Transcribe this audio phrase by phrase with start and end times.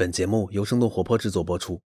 [0.00, 1.78] 本节目由生动活泼制作播出。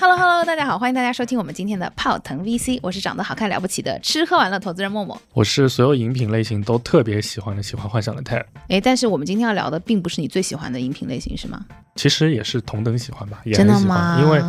[0.00, 5.20] Hello Hello，大家好，欢迎大家收听我们今天的泡腾 VC，我是长得好看了不起的吃喝玩乐投资人默默。
[5.34, 11.62] 我是所有饮品类型都特别喜欢的喜欢幻想的泰尔，哎，但是我们今天要聊的并不是你最喜欢的饮品类型，是吗？
[11.96, 14.14] 其实也是同等喜欢吧，也真很喜的吗？
[14.16, 14.42] 欢，因为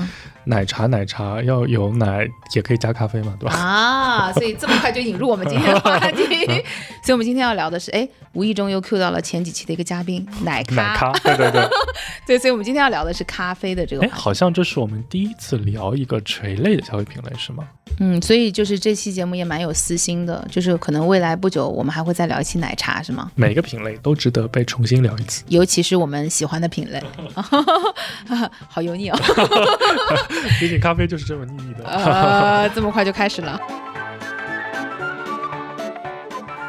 [0.45, 2.25] 奶茶奶茶要有奶
[2.55, 3.54] 也可以加咖啡嘛，对吧？
[3.54, 6.23] 啊， 所以这么快就引入我们今天的话题，
[7.04, 11.68] 所以我们今天要聊的是，哎，无意中又 Q 到了前几期的一个嘉宾奶咖，奶咖，对对对，
[12.25, 17.63] 对，所以我们今天要聊的是咖啡的这个哎，好像这是我们第一次聊一个垂类的消费品类，是吗？
[17.99, 23.32] 嗯，所以就是这期节目也蛮有私心的，就是可能未来不久我们还会再聊一期奶茶，是吗？
[23.36, 25.43] 每个品类都值得被重新聊一次。
[25.47, 27.04] 尤其是我们喜欢的品类，
[28.69, 29.19] 好油腻哦。
[30.59, 31.83] 毕竟咖啡就是这么腻腻的。
[31.85, 33.59] 呃，这么快就开始了。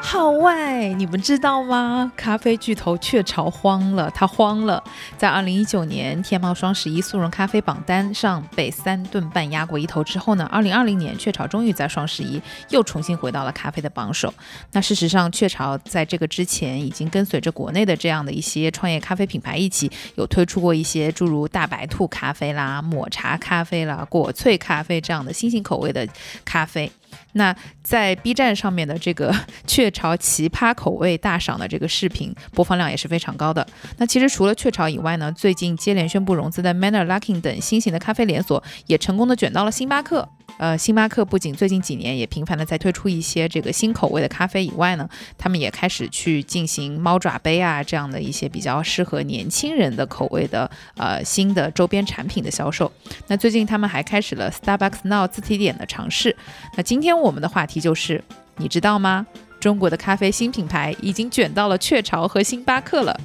[0.05, 2.12] 号外，你们知道吗？
[2.16, 4.83] 咖啡巨头雀巢慌了，他慌了。
[5.16, 14.33] 在二零一九年天猫双十一速溶咖啡榜单上被三顿半压过一头之后呢，二零二零年雀巢终于在双十一又重新回到了咖啡的榜首。
[14.72, 26.06] 那事实上，雀巢在这个之前已经跟随着国内的这样的一些创业咖啡品牌一起，有推出过一些诸如大白兔咖啡啦、抹茶咖啡啦、果萃咖啡这样的新型口味的
[26.44, 26.91] 咖啡。
[27.32, 29.34] 那在 B 站上面的这个
[29.66, 33.66] 雀巢奇葩口味大赏的这个视频播放量也是非常高的。
[33.98, 40.28] 那其实除了雀巢以外呢，最近接连宣布融资的 Manner Luckin 等新型的咖啡连锁也成功的卷到了星巴克。
[40.58, 52.91] 呃，星巴克不仅最近几年也频繁的在推出一些这个新口味的咖啡以外呢，他们也开始去进行猫爪杯啊这样的一些比较适合年轻人的口味的呃新的周边产品的销售。
[53.27, 56.36] 那最近他们还开始了 Starbucks Now 自提点的尝试。
[56.77, 58.22] 那今天我们的话题就是，
[58.56, 59.27] 你知道吗？
[59.59, 63.20] 中国的咖啡新品牌已经卷到了雀巢和星巴克了。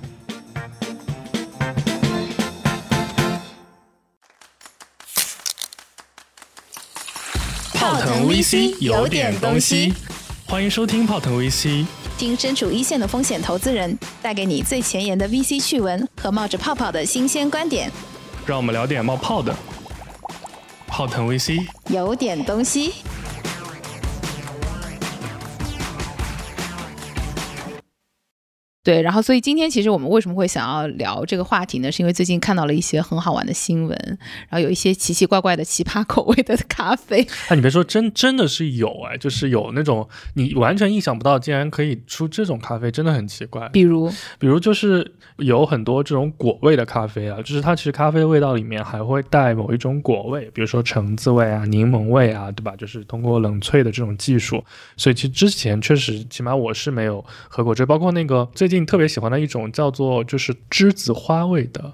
[7.87, 9.93] 泡腾 VC 有点东西，
[10.45, 11.85] 欢迎收听泡腾 VC。
[12.17, 17.89] 听身处一线的风险投资人带给你最前沿的 VC 趣闻和冒着泡泡的新鲜观点，
[18.45, 19.55] 让我们聊点冒泡的。
[20.85, 22.91] 泡腾 VC，有点东西。
[28.87, 31.91] 对，然后所以今天其实我们为什么会想要聊这个话题呢？
[31.91, 34.17] 是因为最近看到了一些很好玩的新闻，
[34.47, 37.27] 然后有一些奇奇怪怪的奇葩 口味的咖啡。
[37.49, 43.67] 哎，你别说，真真的是有哎，就是有那种你完全意想不到，竟然可以出这种咖啡，真的很奇怪。
[43.73, 44.09] 比如，
[44.39, 52.73] 比如就是有很多这种果味的咖啡啊，就是它其实咖啡味道里面还会带某一种果味，比如说橙子味啊、柠檬味啊，对吧？
[52.77, 54.63] 就是通过冷萃的这种技术，
[54.95, 61.93] 所以其实之前确实，起码我是没有喝过这，包括那个最近特别喜欢的一种叫做就是栀子花味的，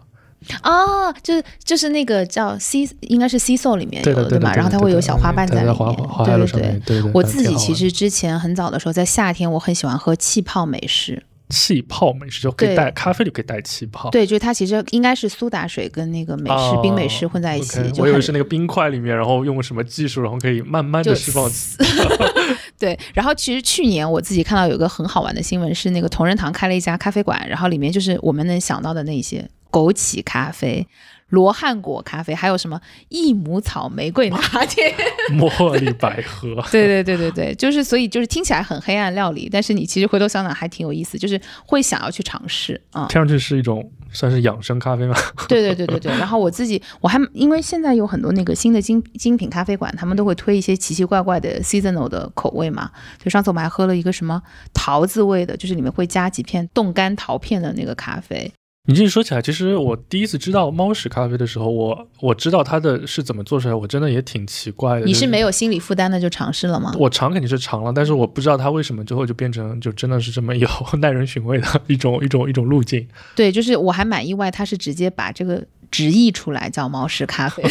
[0.64, 4.04] 哦，就是就是那个叫 C，应该是 C So 里面有？
[4.04, 5.96] 对的对的，然后它会有小花瓣在里面。
[6.26, 6.82] 对对对。
[6.86, 7.12] 对对。
[7.14, 11.24] 我自己其实之前很早的时候，在夏天我很喜欢喝气泡美式。
[11.50, 21.48] 气泡美式就可以带咖啡就可以带气泡，对，就是它其实应该是苏打水跟那个美式、哦冰美式混在一起我以为是那个冰块里面，然后用什么技术，然后可以慢慢的释放。
[22.84, 30.86] 对，然后其实去年我自己看到有个很好玩的新闻，是那个同仁堂开了一家咖啡馆，然后里面就是我们能想到的那些枸杞咖啡、
[31.34, 32.80] 罗汉果咖啡，还有什么
[33.10, 34.38] 益母草玫瑰拿
[34.70, 34.94] 铁。
[35.32, 43.08] 茉莉百合， 对对对对对，就是所以就是听起来很黑暗料理，但是你其实回头想想还挺有意思，就是会想要去尝试啊。
[43.10, 45.16] 听上去是一种算是养生咖啡吗？
[45.50, 52.92] 对对对对对，然后我自己我还因为现在有很多那个新的精精品咖啡馆，他们都会推一些奇奇怪怪的 seasonal 的口味嘛。
[53.18, 54.40] 就上次我们还喝了一个什么
[54.72, 58.54] 桃子味的，就是里面会加几片冻干桃片的那个咖啡。
[58.86, 65.06] 你这一说起来，其实我第一次知道猫屎咖啡的时候，我我知道它的是怎么做出来，我真的也挺奇怪的。
[65.06, 66.94] 你是没有心理负担的就尝试了吗？
[67.00, 70.68] 我尝肯定是尝了，但是我不知道它为什么最后就变成就真的是这么有
[71.00, 73.08] 耐人寻味的一种一种一种路径。
[73.38, 77.64] 对，就是我还蛮意外，它是直接把这个直译出来叫猫屎咖啡。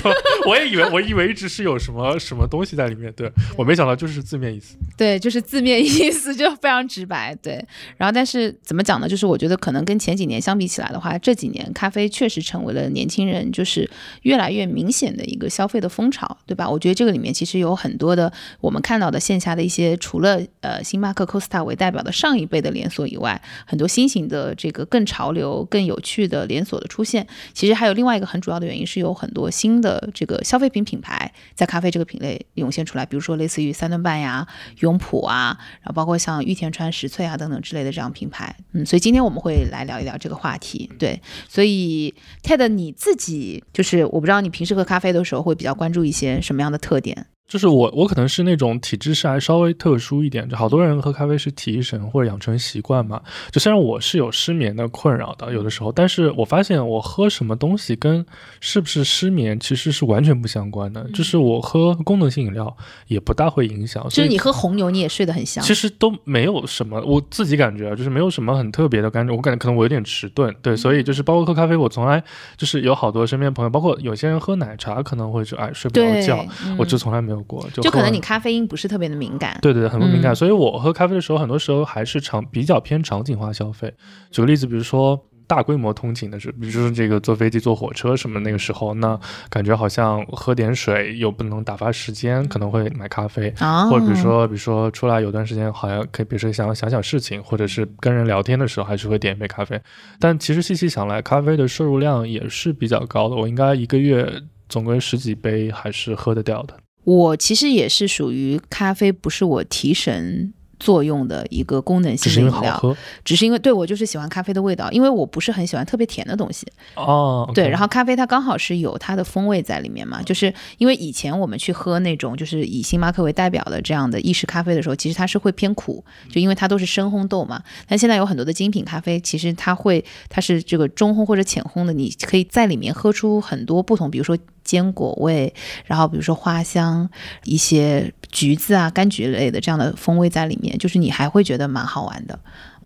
[0.47, 3.29] 我也以为我以为一直是有什么什么东西在里面，对
[3.59, 4.77] 我没想到就是字面意思。
[4.97, 7.35] 对，就是字面意思就非常直白。
[7.43, 7.55] 对，
[7.97, 9.09] 然后但是怎么讲呢？
[9.09, 13.91] 就是我觉得可能跟前几年相比起来的话，这几年咖啡确实成为了年轻人就是
[14.23, 16.71] 越来越明显的一个消费的风潮，对吧？
[16.71, 27.27] 我觉得这个里面其实有很多的我们看到的线下的一些，除了呃星巴克、Costa 为代表的上一辈的连锁以外，很多新型的这个更潮流、更有趣的连锁的出现。
[27.53, 34.47] 其实还有另外另外一个很主要的原因是有很多新的这个消费品品牌在咖啡这个品类涌现出来，比如说类似于三顿半呀、
[34.81, 38.55] 永璞啊，然后包括像玉田川石萃啊等等之类的这样品牌。
[38.73, 40.91] 嗯，所以今天我们会来聊一聊这个话题。
[40.99, 41.19] 对，
[41.49, 47.27] 所以 Ted 你自己就是我不知道你平时喝咖啡的时候会比较关注一些什么样的特点？
[47.53, 53.21] 就是我，我可能是那种体质是还稍微特殊一点，就好多人喝咖啡是提神或者养成习惯嘛。
[53.51, 58.25] 就虽然我是有失眠的困扰的，有的时候，但是我发现我喝什么东西跟
[58.61, 61.07] 是不是失眠其实是完全不相关的。
[61.13, 62.75] 就是我喝功能性饮料
[63.07, 64.03] 也不大会影响。
[64.09, 65.63] 就是你喝红牛你也睡得很香。
[65.63, 69.35] 其实都没有什么，我自己感觉就是没有什么很特别的感觉。
[69.35, 72.25] 我感觉可能我有点迟钝，对，所以就是包括喝咖啡，我从来
[72.57, 76.47] 就是有好多身边朋友，包括有些人喝奶茶可能会就哎睡不着觉，
[76.79, 77.65] 我就从来没有过。
[77.75, 78.23] 就可能你。
[78.23, 83.93] 咖啡因不是特别的敏感，对对对，很不敏感，所以我喝咖啡的时候，很多时候还是场比较偏场景化消费。
[84.31, 89.19] 举个例子，比如说大规模通勤的时候，比如说这个坐飞机、坐火车什么，那个时候，那
[89.51, 93.53] 感觉好像喝点水又不能打发时间，可能会买咖啡。
[93.91, 99.79] 或者比如说，比如说出来有段时间，好像可以，比如说想想想事情，或者是跟人聊天的时候，还是会点一杯咖啡。
[100.21, 104.33] 但其实细细想来，咖啡的摄入量也是比较高的，我应该一个月
[104.69, 106.75] 总归十几杯还是喝得掉的。
[107.05, 110.53] 我其实也是属于咖啡，不是我提神。
[110.83, 117.49] 作用的一个功能性的饮料，只是因为对我就是喜欢咖啡的味道，因为我不是很喜欢特别甜的东西哦。
[117.55, 127.63] 对，然后咖啡它刚好是有它的风味在里面嘛，就是因为以前我们去喝那种就是以星巴克为代表的这样的意式咖啡的时候，其实它是会偏苦，就因为它都是深烘豆嘛。
[127.87, 134.37] 但现在有很多的精品咖啡，其实它会它是这个中烘或者浅烘的，你可以在里面喝出很多不同，比如说。
[134.65, 135.53] 坚果味，
[135.87, 137.11] 然后比如说花香，
[137.43, 142.39] 一些橘子啊、柑橘类的这样的风味在里面，就是你还会觉得蛮好玩的。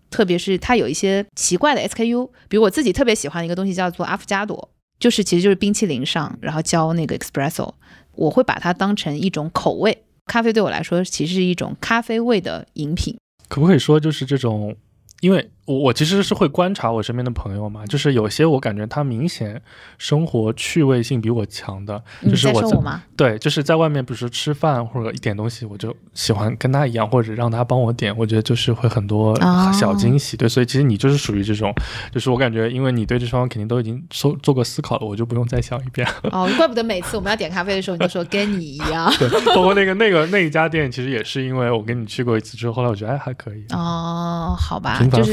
[0.09, 4.69] 特别是它有一些奇怪的 SKU，比如我自己特别喜欢的一个东西叫做阿芙加朵，
[4.99, 7.73] 就是其实就是冰淇淋上然后浇那个 espresso，
[8.13, 10.03] 我会把它当成一种口味。
[10.25, 13.17] 咖啡对我来说其实是一种咖啡味的饮品。
[13.49, 14.75] 可不可以说就是这种？
[15.21, 19.61] 因为我我其实是会观察我身边的朋友嘛，就是有些我感觉他明显
[19.97, 29.37] 生活趣味性比我强的，就是我在对，就是在外面，比如说吃饭或者一点东西，我就喜欢跟他一样，或者让他帮我点，我觉得就是会很多
[29.73, 30.37] 小惊喜。
[30.37, 31.73] 对，所以其实你就是属于这种，
[32.13, 36.07] 就是我感觉，因为你对这双肯定都已经做做过思考了，我就不用再想一遍。
[36.31, 39.11] 哦，怪不得每次我们要点咖啡的时候，你就说跟你一样。
[39.19, 43.65] 对，包括那个那个那一家店，其实也是因为我跟你去过一次之后，后来我觉得哎还可以。
[43.71, 45.03] 哦，好吧。
[45.11, 45.23] 就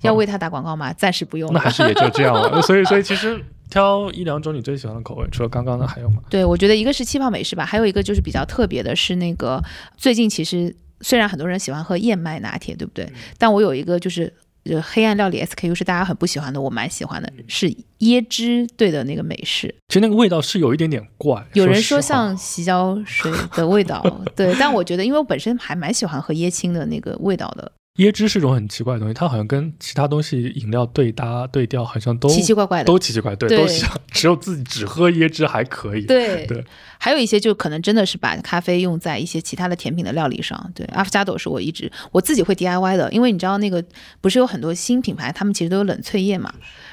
[0.00, 0.92] 是要为他打广告吗？
[0.92, 1.52] 暂时不用。
[1.52, 2.60] 那还是也就这样了。
[2.62, 6.22] 所以，所以其实挑一两种你最喜欢的口味，除了刚刚的还有吗？
[6.28, 9.62] 对，我觉得一个是气泡美式吧，还有一个就是比较特别的是那个
[9.96, 13.10] 最近其实虽然很多人喜欢喝燕麦拿铁，对不对？
[13.38, 14.32] 但我有一个就是
[14.80, 17.68] 黑暗料理 SKU 是大家很不喜欢的，我蛮喜欢的，是
[18.00, 19.74] 椰汁兑的那个美式。
[19.88, 24.00] 其实那个味道是有一点点怪，有人说像洗脚水的味道，
[24.36, 24.54] 对。
[24.60, 27.72] 但我觉得，因为我本身还蛮喜欢喝椰青的那个味道的。
[27.98, 36.06] 椰汁是种很奇怪的东西，它好像跟其他东西饮料对搭对调，好像都奇奇怪怪的，都奇奇怪，对，都像只有自己只喝椰汁还可以。
[36.06, 36.64] 对对，
[36.98, 40.72] 还有一些就可能真的是把咖啡用在一些其他的甜品的料理上。
[40.74, 43.84] 对，阿芙加朵是我一直我自己会 DIY 的，因为你知道那个
[44.22, 46.50] 不是有很多新品牌，他们其实都有冷萃液嘛，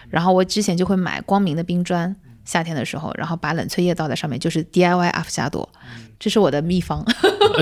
[0.10, 2.14] 然后我之前就会买光明的冰砖，
[2.44, 5.70] 夏天的时候，然后把冷萃液倒在上面，就是 DIY 阿芙加朵。
[6.20, 7.06] 这是我的秘方。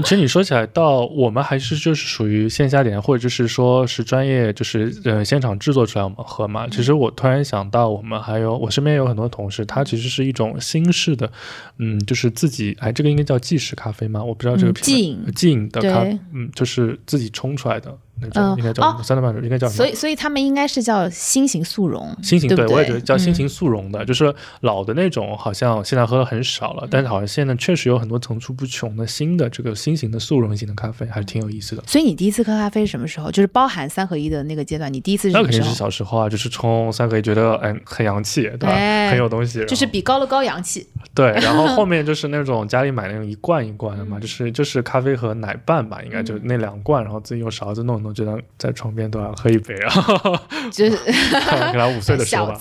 [0.01, 6.67] 其实你说起来，到我们还是就是属于线下点，或者就是说是专业，就是呃现场制作出来我们喝嘛。
[6.69, 11.31] 其实我突然想到，我们还有我身边有很多同事，他其实是一种新式的，
[11.77, 14.23] 嗯，就是自己哎，这个应该叫即食咖啡吗？
[14.23, 14.81] 我不知道这个品
[15.25, 15.31] 牌。
[15.35, 17.95] 即饮的咖，嗯，就是自己冲出来的。
[18.21, 19.77] 那种应该叫三顿半应该叫什么？
[19.77, 31.83] 所以所以他们应该是叫新型速溶，新型对，我也觉得叫新型速溶的，就是老的那种，好像现在喝的很少了，但是好像现在确实有很多层出不穷的新的这个新型的速溶型的咖啡，还是挺有意思的。
[31.85, 33.29] 所以你第一次喝咖啡是什么时候？
[33.31, 38.75] 就是包含三合一的那个阶段，你第一次是那肯定是小时候啊，就是冲三合一觉得哎很洋气，对吧？
[39.09, 40.87] 很有东西，就是比高乐高洋气。
[41.17, 48.87] 对， 然后后面就是那种家里买那种一罐一罐的嘛，就是就是咖啡和奶拌吧，应该就那两罐，然后自己用勺子弄一弄，就当在床。
[48.97, 49.93] 边都要喝一杯啊，
[50.73, 52.57] 就是 给他五岁的时候吧，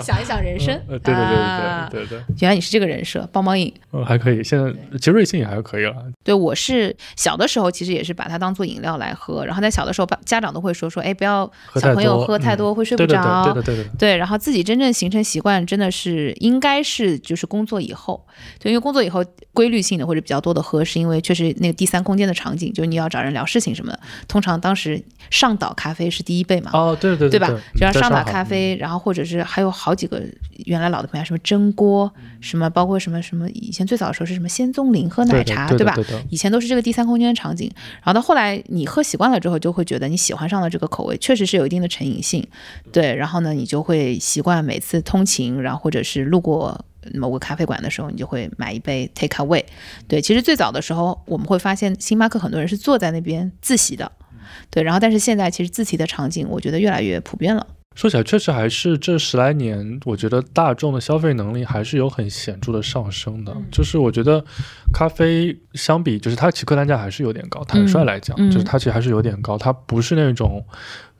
[0.00, 5.94] 想一想人生，对对对对对对，原来你是这个人设，棒棒饮，嗯，还可以，现在其实瑞幸也还可以了。
[6.24, 18.24] 对，我是小的时候其实也是把它当做饮料来喝，然后在小的时候，家长都会说说，哎，不要小朋友喝太多会睡不着，对对对对对，对，然后自己真正形成习惯，真的是应该是是就是工作以后，
[18.58, 24.00] 就因为工作以后规律性的或者比较多的喝，是因为确实那个第三空间的场景，就是你要找人聊事情什么的。
[24.26, 27.48] 通常当时上岛咖啡是第一杯嘛，哦，对对对吧？
[27.74, 30.22] 就像上岛咖啡，然后或者是还有好几个
[30.66, 35.96] 原来老的品牌，什么蒸锅，什么包括什么什么，以前最早的时候是什么仙踪林喝奶茶，对吧
[36.30, 42.46] 以前都是这个第三空间的场景，然后到后来你喝习惯了之后，就会觉得你喜欢上了这个口味，确实是有一定的成瘾性，
[42.92, 46.84] 对，然后呢，你就会习惯每次通勤，然后或者是路过
[47.14, 49.64] 某个咖啡馆的时候，你就会买一杯 take away。
[50.06, 54.10] 对，其实最早的时候，我们会发现星巴克很多人是坐在那边自习的，
[54.70, 57.66] 对，然后但是现在其实自习的场景，我觉得越来越普遍了。
[57.94, 63.56] 说起来，确实还是这十来年，我觉得大众的消费能力还是有很显著的上升的。
[63.72, 64.44] 就是我觉得
[64.92, 67.64] 咖啡相比，就是它其客单价还是有点高。
[67.64, 70.64] 坦率来讲，嗯就是它其实还是有点高，它不是那种。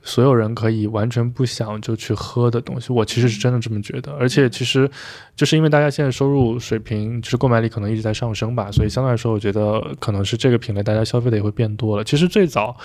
[0.09, 4.11] 所有人可以完全不想就去喝的东西，我其实是真的这么觉得。
[4.13, 4.89] 而且其实
[5.35, 12.03] 就是因为大家现在收入水平，就是购买力可能一直在上升吧，所以相对来说，我觉得可能是这个品类大家消费的也会变多了。
[12.03, 12.75] 其实最早，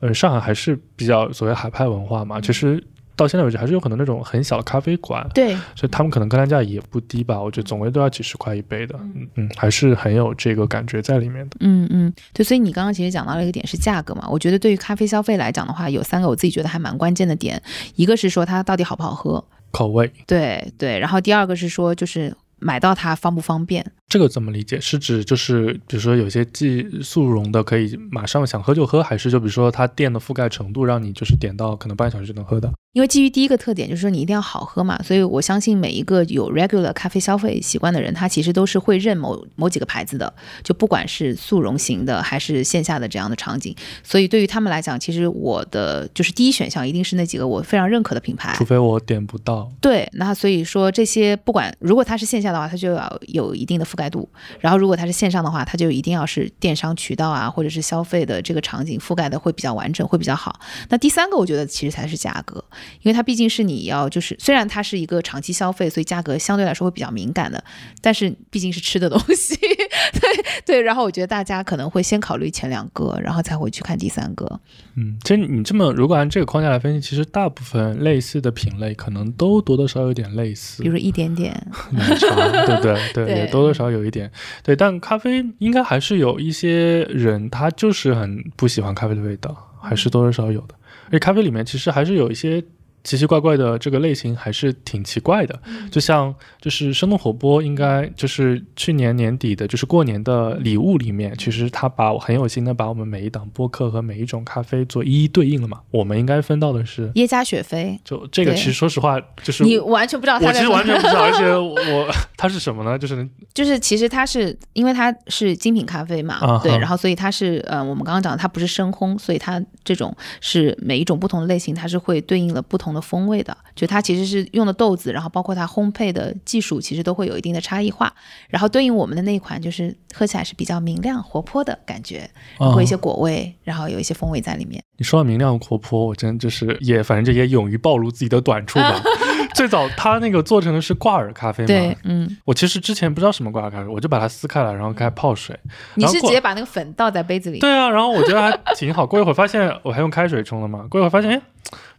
[0.00, 2.82] 嗯，上海还是比较所谓海派文化嘛，其实
[3.20, 9.28] 到现在为止还是有很多那种很小的咖啡馆，对，所以他们可能客单价也不低吧，我觉得总归都要几十块一杯的，嗯。
[9.34, 11.56] 嗯，还是很有这个感觉在里面的。
[11.60, 17.62] 嗯嗯，对，所以你刚刚其实讲到了一个点是价格嘛，我觉得对于咖啡消费来讲的话，有三个我自己觉得还蛮关键的点，
[17.94, 20.10] 一个是说它到底好不好喝，口味。
[20.26, 24.78] 对对，然后第二个是说就是买到它方不方便，这个怎么理解？
[24.80, 32.68] 是指就是比如说有些既速溶的可以马上想喝就喝，还是就比如说它店的覆盖程度让你就是点到可能半个小时就能喝的？
[32.92, 43.72] 因为基于第一个特点就是说你一定要好喝嘛，所以我相信每一个有 regular 咖啡消费习惯的人，他其实都是会认某某几个牌子的，就不管是速溶型的还是线下的这样的场景。
[44.02, 48.64] 所以对于他们来讲，其实我的就是第一选项一定是那几个我非常认可的品牌除。
[48.64, 49.70] 非我点不到。
[49.80, 54.26] 对，那所以说这些不管如果它是线下的话，它就要有一定的覆盖度；
[54.58, 60.58] 然后如果它是线上的话，它就一定要是电商渠道啊，或者是消费的这个场景覆盖的会比较完整，会比较好。
[60.88, 62.64] 那第三个，我觉得其实才是价格，
[63.02, 67.62] 因为它毕竟是你要就是虽然它是一个长期消费，所以价格相对来说会比较敏感的，
[68.00, 69.54] 但是毕竟是吃的东西，
[70.18, 70.80] 对对。
[70.80, 74.60] 然后我觉得大家可能会先考虑前两个，然后才会去看第三个。
[74.96, 80.88] 嗯，其实你这么如果按这个框架来分析，其实大部分类似的品类可能都多多少少有点类似比。
[80.88, 81.52] 如说一点点，
[81.90, 82.34] 奶茶，
[82.66, 82.94] 对不对？
[83.12, 84.30] 对 对也多多少少有一点。
[84.62, 90.74] 对，但咖啡应该还是有一些人，他就是很不喜欢咖啡的味道，还是多多少少有的。
[91.06, 92.62] 而且咖啡里面其实还是有一些
[93.02, 95.58] 奇奇怪怪的这个类型，还是挺奇怪的。
[95.90, 105.80] 就像就是生动活泼，应该就是去年年底的，就是过年的礼物里面，其实他把很有心的把我们每一档播客和每一种咖啡做一一对应了嘛。
[105.90, 112.98] 我们应该分到的是，耶加雪菲，就这个其实说实话，就是你完全不知道它我其实完全不知道，而且我它是什么呢？
[112.98, 123.56] 就是 就是其实它是因为它是精品咖啡嘛，对，然后所以它是呃，我们刚刚讲的它不是深烘，所以它这种是每一种不同的类型，它是会对应了不同的风味的。
[123.74, 128.12] 就它其实是用的豆子，然后包括它烘焙的技术，其实都会有一定的差异化。
[128.48, 132.28] 然后对应我们的那一款，就是喝起来是比较明亮活泼的感觉，
[132.58, 134.82] 哦会一些果味，然后有一些风味在里面。
[134.96, 139.02] 你说到明亮活泼，我真就是也反正这也勇于暴露自己的短处吧。
[139.54, 145.58] 最早他那个做成的是挂耳咖啡对嘛，，嗯，我其实之前不知道什么挂耳咖啡，我就把它撕开来，然后开始泡水。
[145.94, 149.06] 你是直接把那个粉倒在杯子里，对啊，然后我觉得还挺好。
[149.06, 151.40] 过一会儿发现我 还用开水冲了嘛，过一会儿发现哎，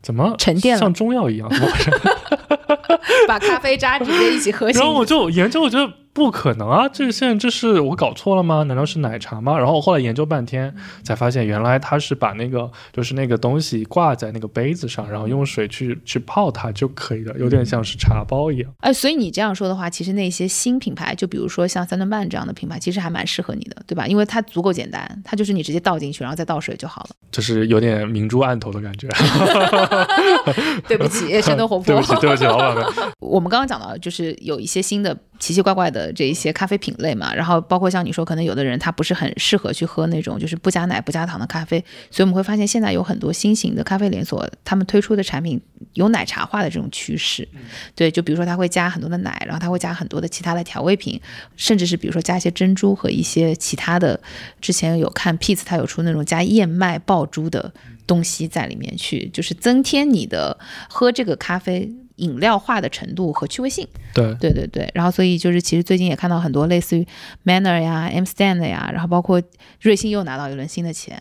[0.02, 1.50] 怎么沉淀了像中药一样？
[1.50, 1.92] 怎么回事？
[3.28, 5.06] 把咖啡渣直接一起喝进然后我。
[5.06, 6.90] 就研究，我觉得不可能啊！
[6.90, 8.64] 这现在这是我搞错了吗？
[8.64, 9.58] 难道是奶茶吗？
[9.58, 18.70] 然后我后来研究半天，才发现原来它是把那个就是那个东西挂在那个杯子上，然后用水去去泡它就可以了，有点像是茶包一样。
[18.80, 24.06] 哎，所以你这样说的话，其实那些新品牌，就比如说像三顿半这样的品牌，其实还蛮适合你的，对吧？
[24.06, 27.10] 因为它足够简单，它就是你直接倒进去，然后再倒水就好了。
[27.32, 29.08] 就是有点明珠暗投的感觉。
[30.88, 32.02] 对不起，生动活泼对不。
[32.02, 32.86] 起，对不起，老板们。
[33.20, 45.60] 我们刚刚讲到，就是有一些新的奇奇怪怪的这一些咖啡品类嘛，然后包括像你说，可能有的人他不是很适合去喝那种就是不加奶不加糖的咖啡，所以我们会发现现在有很多新型的咖啡连锁，他们推出的产品
[45.96, 47.48] 有奶茶化的这种趋势。
[47.96, 51.20] 对，就比如说他会加很多的奶，然后他会加很多的其他的调味品，
[51.56, 54.20] 甚至是比如说加一些珍珠和一些其他的。
[54.62, 57.74] 之前有看 Peace，它有出那种加燕麦爆珠的
[58.06, 61.92] 东西在里面去，就是增添你的喝这个咖啡。
[62.22, 63.88] 饮料化的程度和趣味性。
[64.14, 67.08] 对对对对，然后所以就是其实最近也看到很多类似于
[67.46, 69.42] Manner 呀、M Stand 呀，然后包括
[69.80, 71.18] 瑞幸又拿到一轮新的钱，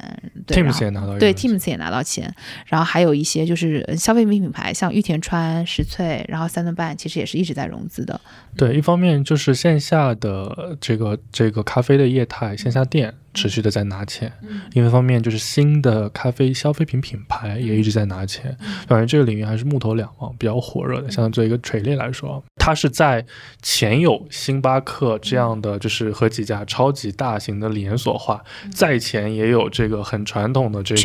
[0.47, 2.35] 对然后，Teams 也拿到对 Teams 也拿到钱，
[2.67, 8.21] 然后还有一些就是呃消费品品牌，像玉田川、石萃，然后三顿半，其实也是一直在融资的。
[8.57, 14.29] 对，一方面就是线下的这个这个咖啡的业态，线下店持续的在拿钱；，
[14.73, 18.57] 另一方面就是新的咖啡消费品品牌也一直在拿钱。
[18.87, 21.11] 感觉这个领域还是木头两旺，比较火热的。
[21.11, 23.25] 像做一个锤炼来说，它是在
[23.63, 28.43] 前有星巴克这样的，就是和几家超级大型的连锁化，
[28.75, 31.01] 在前也有这个很传统的这个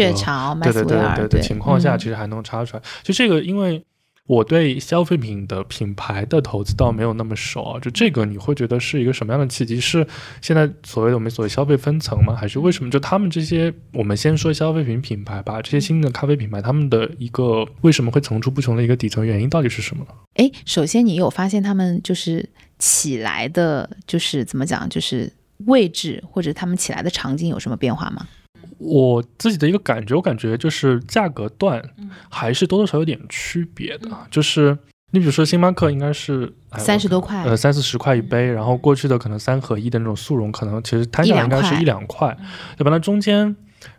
[0.62, 2.00] 对对对对对情况下，嗯。
[2.00, 2.84] 其实还能插出来。
[3.02, 3.84] 就这个，因为
[4.28, 7.80] 我对消费品的品牌的投资倒没有那么熟啊。
[7.80, 9.80] 就这个，你会觉得是一个什么样的契机？
[9.80, 10.06] 是
[10.42, 12.36] 现在所谓的我们所谓消费分层吗？
[12.36, 12.90] 还是为什么？
[12.90, 20.12] 就他们这些，我们先说消费品品牌吧，这些新的咖啡品牌，他们的一个为什么会层出不穷的一个底层原因到底是什么呢？
[20.36, 25.32] 哎，首先你有发现他们就是起来的，就是怎么讲，就是
[25.66, 28.28] 位置或者他们起来的场景有什么变化吗？
[28.78, 32.10] 我自己的一个感觉，我感觉就是价格段嗯。
[32.30, 34.78] 还是多多少少有点区别的，就是。
[35.12, 42.36] 你比如说，星巴克应该是哎三十多块，呃，三四十块一杯，然后过去的可能三合一的那种速溶，可能其实摊下来应该是一两块，
[42.76, 42.92] 对吧？
[42.92, 43.56] 那中间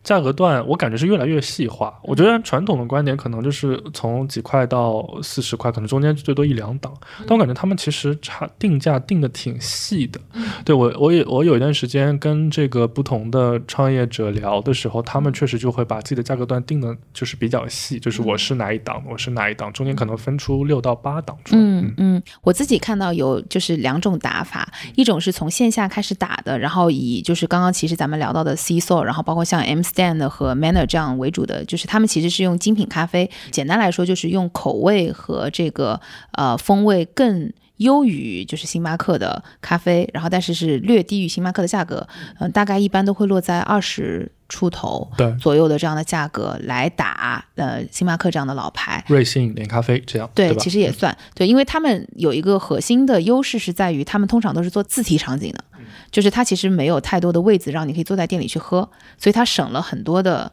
[0.06, 1.98] 价格段我感觉是越来越细化。
[2.04, 6.94] 我觉得传统的观点可能就是从几块到四十块，可能中间最多一两档，
[7.26, 10.20] 但我感觉他们其实差定价定的挺细的。
[10.64, 21.60] 对我，我也我有一段时间跟这个不同的创业者聊的时候，他们确实就会把自己的价格段定的就是比较细，就是我是哪一档，我是哪一档，中间可能分出六到八档出来。
[21.60, 35.98] 嗯嗯，我自己看到有就是两种打法，一种是从线下开始打的，然后以就是刚刚其实咱们聊到的 C So，然后包括像 M Stand 和 Manner 这样为主的，就是他们其实是用精品咖啡，简单来说就是用口味和这个
[36.32, 37.50] 呃风味更。
[37.78, 42.06] 优于就是星巴克的咖啡，然后但是是略低于星巴克的价格，
[42.38, 49.04] 嗯、大概一般都会落在二十出头对，左右的这样的价格来打呃星巴克这样的老牌。
[49.08, 50.56] 瑞幸、连咖啡这样，对，吧？
[50.58, 60.50] 其实也算对，因为他们有一个核心的优势是在于，他们通常都是做自提场景的，嗯就是它其实没有太多的位子让你可以坐在店里去喝，所以它省了很多的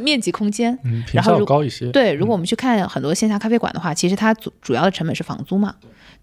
[0.00, 0.78] 面积空间。
[0.84, 1.90] 嗯，评然后如价高一些。
[1.90, 5.74] 对，如果我们去看很多线下咖啡馆的话，其实它主主要的成本是房租嘛。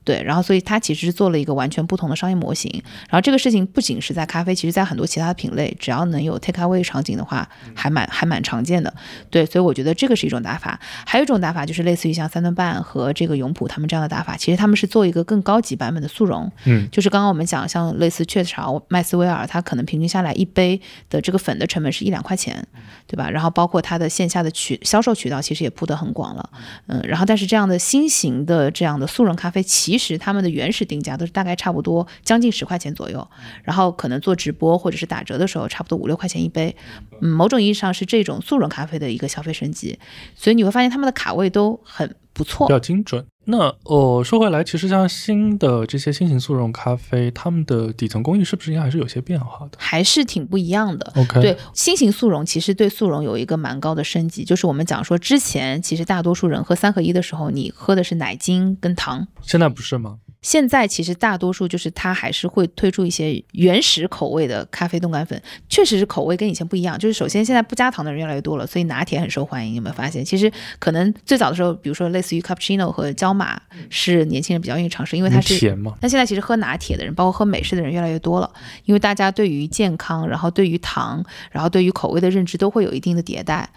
[0.03, 2.71] 对，然后所以它其实是做了一个完全不同的商业模型。
[3.09, 8.93] 然后这个事情不仅是在咖啡，其实在很多其他的品类，只要能有 take away 场景的话，还蛮还蛮常见的。
[9.29, 10.79] 对，所以我觉得这个是一种打法。
[11.05, 16.51] 还有一种打法就是类似于像三顿半和这个永璞他们这样的打法，其实他们是做一个更高级版本的速溶。
[16.65, 22.65] 嗯，就是刚刚我们讲像类似雀巢、麦斯威尔，它可能平均下来一杯的这个粉的成本是一两块钱，
[23.05, 23.29] 对吧？
[23.29, 26.49] 然后包括它的线下的渠销售渠道其实也铺得很广了，
[26.87, 33.27] 嗯，然后但是这样的新型的这样的速溶咖啡，其实他们的原始定价都是大概差不多将近十块钱左右，
[33.63, 36.75] 然后可能做直播或者是打折的时候，差不多五六块钱一杯，
[37.21, 39.97] 嗯，某种意义上是这种速溶咖啡的一个消费升级，
[40.35, 42.67] 所以你会发现他们的卡位都很不错。
[42.67, 43.25] 比，较精准。
[43.45, 51.11] 那哦，说回来，其实像新的这些新型速溶咖啡，它们的底层工艺是不是应该还是有些变化的还是挺不一样的。
[51.15, 59.27] ？OK，对新型速溶，其实对速溶有一个蛮高的升级，就是我们讲说之前其实大多数人喝三合一的时候，你喝的是奶精跟糖。
[59.41, 60.19] 现在不是吗？
[60.41, 66.97] 现在其实大多数就是它还是会推出一些原始口味的咖啡冻干粉，确实是口味跟以前不一样。
[66.97, 69.73] 就是首先现在不加糖的人越来越多了，所以拿铁很受欢迎。
[69.73, 70.25] 你有没有发现？
[70.25, 75.93] 其实可能最早的时候，比如说类似于 cappuccino 和焦马是年轻人比较愿意尝试，因为它是甜嘛。
[76.01, 78.51] 但现在其实喝拿铁的人，包括喝美式的人越来越多了，
[78.85, 83.69] 因为大家对于健康，然后对于糖，然后对于口味的认知都会有一定的迭代。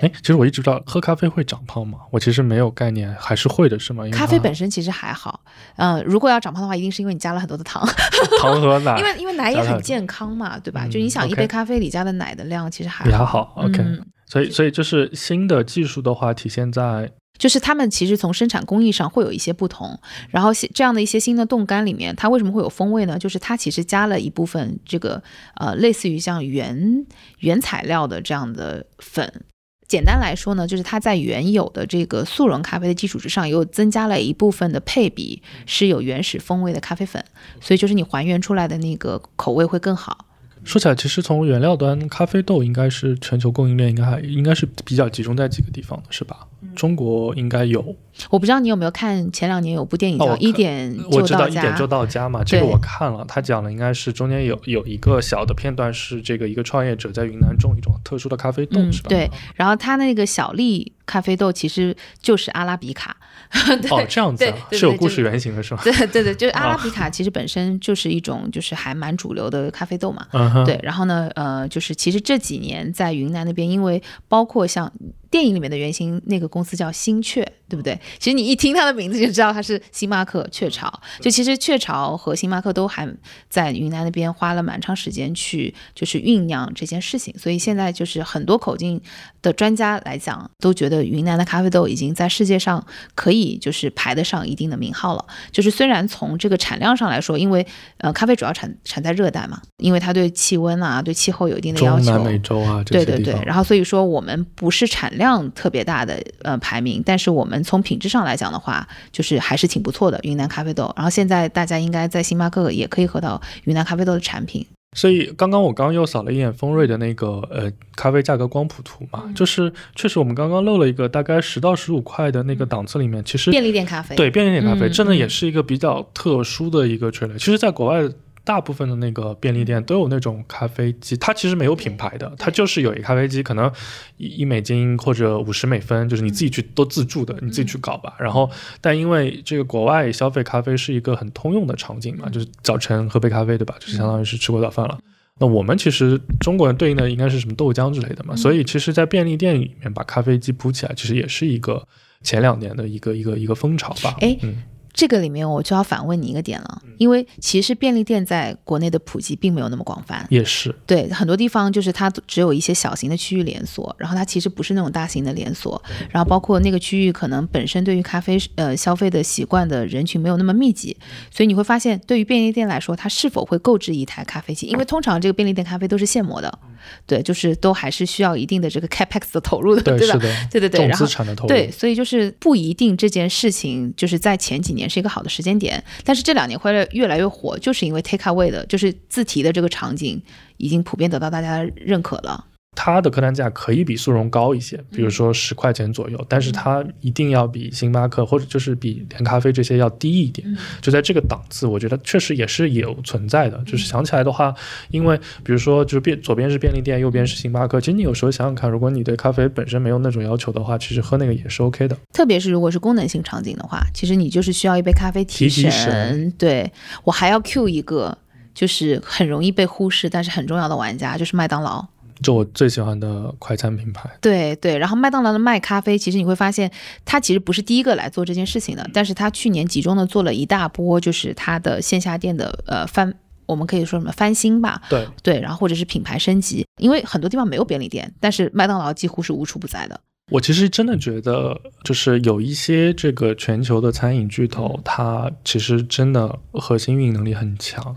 [0.00, 1.98] 哎，其实我一直知道喝咖啡会长胖吗？
[2.10, 4.04] 我其实没有概念，还是会的，是吗？
[4.04, 5.40] 因为咖啡本身其实还好，
[5.76, 7.86] 嗯、如果要长胖的话，一定是因为你加了很多的糖，
[8.40, 10.86] 糖和奶因为因为奶也很很健康嘛，对吧？
[10.86, 13.52] 嗯就你想一杯咖啡里加的奶的量其实还也还好。
[13.56, 23.18] OK，、嗯所以所以就是新的技术的话，体现在就是他们其实从生产工艺上会有一些不同，然后这样的一些新的冻干里面，它为什么会有风味呢？
[23.18, 25.22] 就是它其实加了一部分这个
[25.56, 27.04] 呃类似于像原
[27.40, 29.44] 原材料的这样的粉。
[29.86, 37.24] 简单来说呢，就是它在原有的这个速溶咖啡的基础之上，又增加了一部分的配比是有原始风味的咖啡粉，
[37.60, 40.26] 所以就是你还原出来的那个口味会更好。
[40.64, 46.38] 说起来，其实从原料端，咖啡豆应该是全球供应链应该还应该是比较集中在几个地方的，是吧？
[46.62, 47.94] 嗯中国应该有，
[48.30, 59.08] 我不知道你有没有看前两年有部电影叫《一点我就到家知道一点》，就到家嘛，这个我看了，他讲的应该是中间有有一个小的片段是这个一个创业者在云南种一种特殊的咖啡豆，嗯是吧？
[59.08, 63.16] 对，然后他那个小粒咖啡豆其实就是阿拉比卡。
[63.80, 65.80] 对哦，这样子是有故事原型的是吧？
[65.84, 70.26] 对对对， 就是阿拉啊比卡其实本身就是一种就是还蛮主流的咖啡豆嘛。
[70.32, 74.90] 嗯，对，然后呢，呃，就是其实这几年在云南那边，因为包括像
[75.34, 77.98] 电影里面的原型那个公司叫星雀，对不对？
[78.20, 80.88] 其实你一听它的名字就知道它是星巴克雀巢。
[81.20, 83.04] 就其实雀巢和星巴克都还
[83.48, 89.00] 在云南那边花了蛮长时间去就是酝酿这件事情，所以现在就是很多口径
[89.42, 95.26] 的专家来讲，都觉得云南的咖啡豆已经在世界上可以就是排得上一定的名号了。
[95.50, 97.66] 就是虽然从这个产量上来说，因为
[97.96, 102.04] 呃咖啡主要产产在热带嘛，因为它对气温啊、对气候有一定的要求。
[102.04, 110.92] 中南美洲啊这对对对，然后所以说我们不是产量特别大的呃排名，但是我们从品质上来讲的话，就是还是挺不错的云南咖啡豆。
[110.96, 114.66] 然后现在大家应该在星巴克也可以喝到云南咖啡豆的产品。
[114.96, 127.34] 所以刚刚我刚刚又扫了一眼丰瑞的那个呃咖啡价格光谱图嘛，嗯就是确实我们刚刚漏了一个大概十到十五块的那个档次里面，其实便利店咖啡，对便利店咖啡嗯真的也嗯是一个比较特殊的一个垂类。
[127.34, 128.08] 其实，在国外。
[128.44, 133.72] 大部分的那个便利店都有那种咖啡机，它其实没有品牌的，它就是有一个咖啡机，可能
[134.18, 138.14] 一一美金或者五十美分，就是你自己去都自助的，你自己去搞吧。
[138.18, 143.74] 然后，但因为这个国外消费咖啡是一个很通用的场景嘛，就是早晨喝杯咖啡，对吧？
[143.80, 144.98] 就是相当于是吃过早饭了。
[145.38, 151.84] 那我们其实中国人对应的应该是什么豆浆之类的嘛，所以其实，在便利店里面把咖啡机铺起来，其实也是一个
[152.22, 154.14] 前两年的一个一个一个风潮吧。
[154.20, 154.62] 哎嗯，
[154.94, 160.24] 这个里面我就要反问你一个点了，因为其实便利店在国内的普及并没有那么广泛。
[160.30, 170.96] 也是，对，很多地方就是它只有一些小型的区域连锁，然后它其实不是那种大型的连锁，然后包括那个区域可能本身对于咖啡呃消费的习惯的人群没有那么密集，
[171.28, 174.66] 所以你会发现对于便利店来说，它是否会购置一台咖啡机？
[174.68, 176.56] 因为通常这个便利店咖啡都是现磨的，
[177.04, 180.18] 对，就是都还是需要一定的这个 capex 的投入的，对，对吧？
[180.52, 190.22] 对对对，重然后资产的投入，对，所以就是不一定这件事情就是在前几年是一个好的时间点，但是这两年会越来越火，就是因为 take away 的，就是自提的这个场景
[190.56, 192.46] 已经普遍得到大家认可了。
[192.74, 200.46] 它的客单价可以比速溶高一些，比如说十块钱左右，但是它一定要比星巴克或者就是比连咖啡这些要低一点。
[200.80, 203.56] 就在这个档次，我觉得确实也是有存在的。
[203.64, 204.54] 就是想起来的话，
[204.90, 211.96] 因为比如说就是便左边是便利店，右边是星巴克，其实你有时候想想看，如果你对咖啡本身没有那种要求的话，其实喝那个也是 OK 的。
[212.12, 216.70] 特别是如果是功能性场景的话，其实你就是需要一杯咖啡提提提神对
[217.04, 218.16] 我还要 Q 一个，
[218.54, 221.86] 就是很容易被忽视但是很重要的玩家，就是麦当劳。
[222.24, 226.70] 就我最喜欢的快餐品牌，对对，然后麦当劳的卖咖啡，其实你会发现，
[227.04, 233.14] 它其实不是第一个来做这件事情的，但是它去年集中的做了一大波，就是它的线下店的呃翻，
[233.46, 240.00] 我们可以说什么翻新吧，对，对，然后或者是品牌升级，因为很多地方没有便利店，但是麦当劳几乎是无处不在的。
[240.30, 247.94] 我其实真的觉得，就是有一些这个全球的餐饮巨头，它其实真的核心运营能力很强。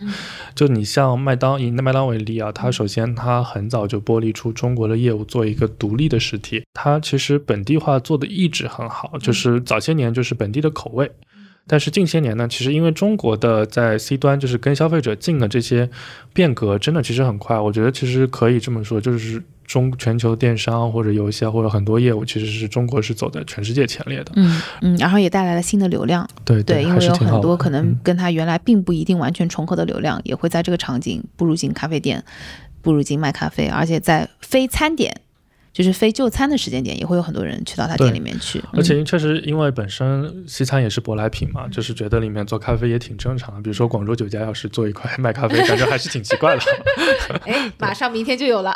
[0.53, 6.63] 就你像麦当以麦当为例啊，它首先它很早就剥离出中国的业务，做一个独立的实体。
[6.73, 11.09] 它其实本地化做的一直很好，就是早些年就是本地的口味。
[11.67, 15.89] 但是近些年呢，其实因为中国的在 C 端就是跟消费者进的这些
[16.33, 17.59] 变革，真的其实很快。
[17.59, 24.31] 我觉得其实可以这么说，就是中全球电商或者游戏啊，或者很多业务，其实是中国是走在全世界前列的。
[24.35, 32.23] 嗯嗯，然后也带来了新的流量，对对，因为有很多可能嗯跟它原来并不一定完全重合的流量，也会在这个场景步入进咖啡店，
[32.81, 35.21] 步入进卖咖啡，而且在非餐点。
[35.77, 43.61] 就是非就餐的时间点，也会有很多人去到他店里面去，而且确实，因为本身西餐也是舶来品嘛，就是觉得里面做咖啡也挺正常的。
[43.61, 46.61] 比如说广州酒家要是做一块卖咖啡，感觉还是挺奇怪的。
[47.45, 48.75] 哎，马上明天就有了。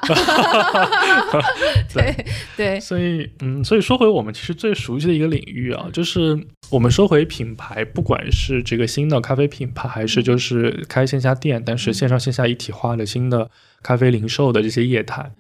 [1.92, 13.50] 对对，所以，嗯，所以说回我们其实最熟悉的一个领域啊，就是我们说回品牌，不管是这个新的咖啡品牌，还是就是开线下店，但是线上线下一体化的新的
[13.82, 15.32] 咖啡零售的这些业态。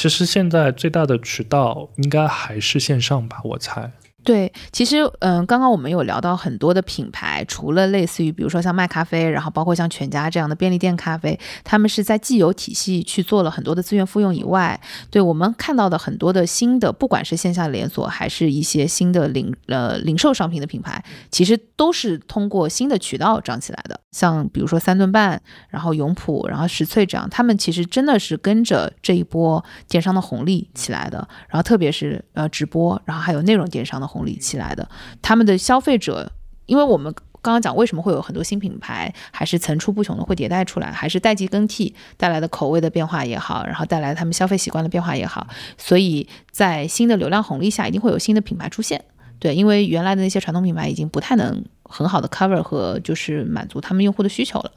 [0.00, 3.90] 其实现在最大的渠道应该还是线上吧，我猜。
[4.24, 14.78] 对，其实嗯，刚刚我们有聊到很多的品牌，除了类似于比如说像麦咖啡，然后包括像全家这样的便利店咖啡，他们是在既有体系去做了很多的资源复用以外，
[15.10, 23.98] 对我们看到的很多的新的，不管是线下连锁还是一些新的零呃零售商品的品牌，其实都是通过新的渠道涨起来的。
[24.10, 31.26] 像比如说三顿半，然后永璞，然后石萃这样，他们其实真的是跟着这一波电商的红利起来的。
[31.48, 34.88] 然后特别是呃直播，然后还有内容电商的红利期来的，
[35.20, 36.32] 他们的消费者，
[36.66, 37.14] 因为我们。
[37.40, 45.46] 刚刚讲为什么会有很多新品牌，还是层出不穷的会迭代出来，还是代际更替带来的口味的变化也好，然后带来他们消费习惯的变化也好，
[45.78, 49.02] 所以在新的流量红利下，一定会有新的品牌出现。
[49.38, 54.70] 对，因为原来的那些传统品牌已经不太能很好的 cover 和就是满足他们用户的需求了。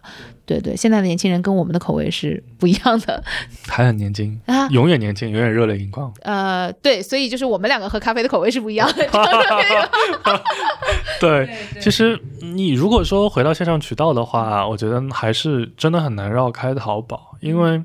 [0.45, 3.23] 对对，现在的年轻人跟我们的口味是不一样的
[3.67, 4.67] 还很年轻 啊。
[4.69, 6.11] 永远年轻，永远热泪盈眶。
[6.23, 9.07] 呃，对，所以就是我们两个喝咖啡的口味是不一样的。
[11.21, 17.81] 对，其实你如果说回到线上渠道的话，我觉得还是真的很难绕开淘宝，因为。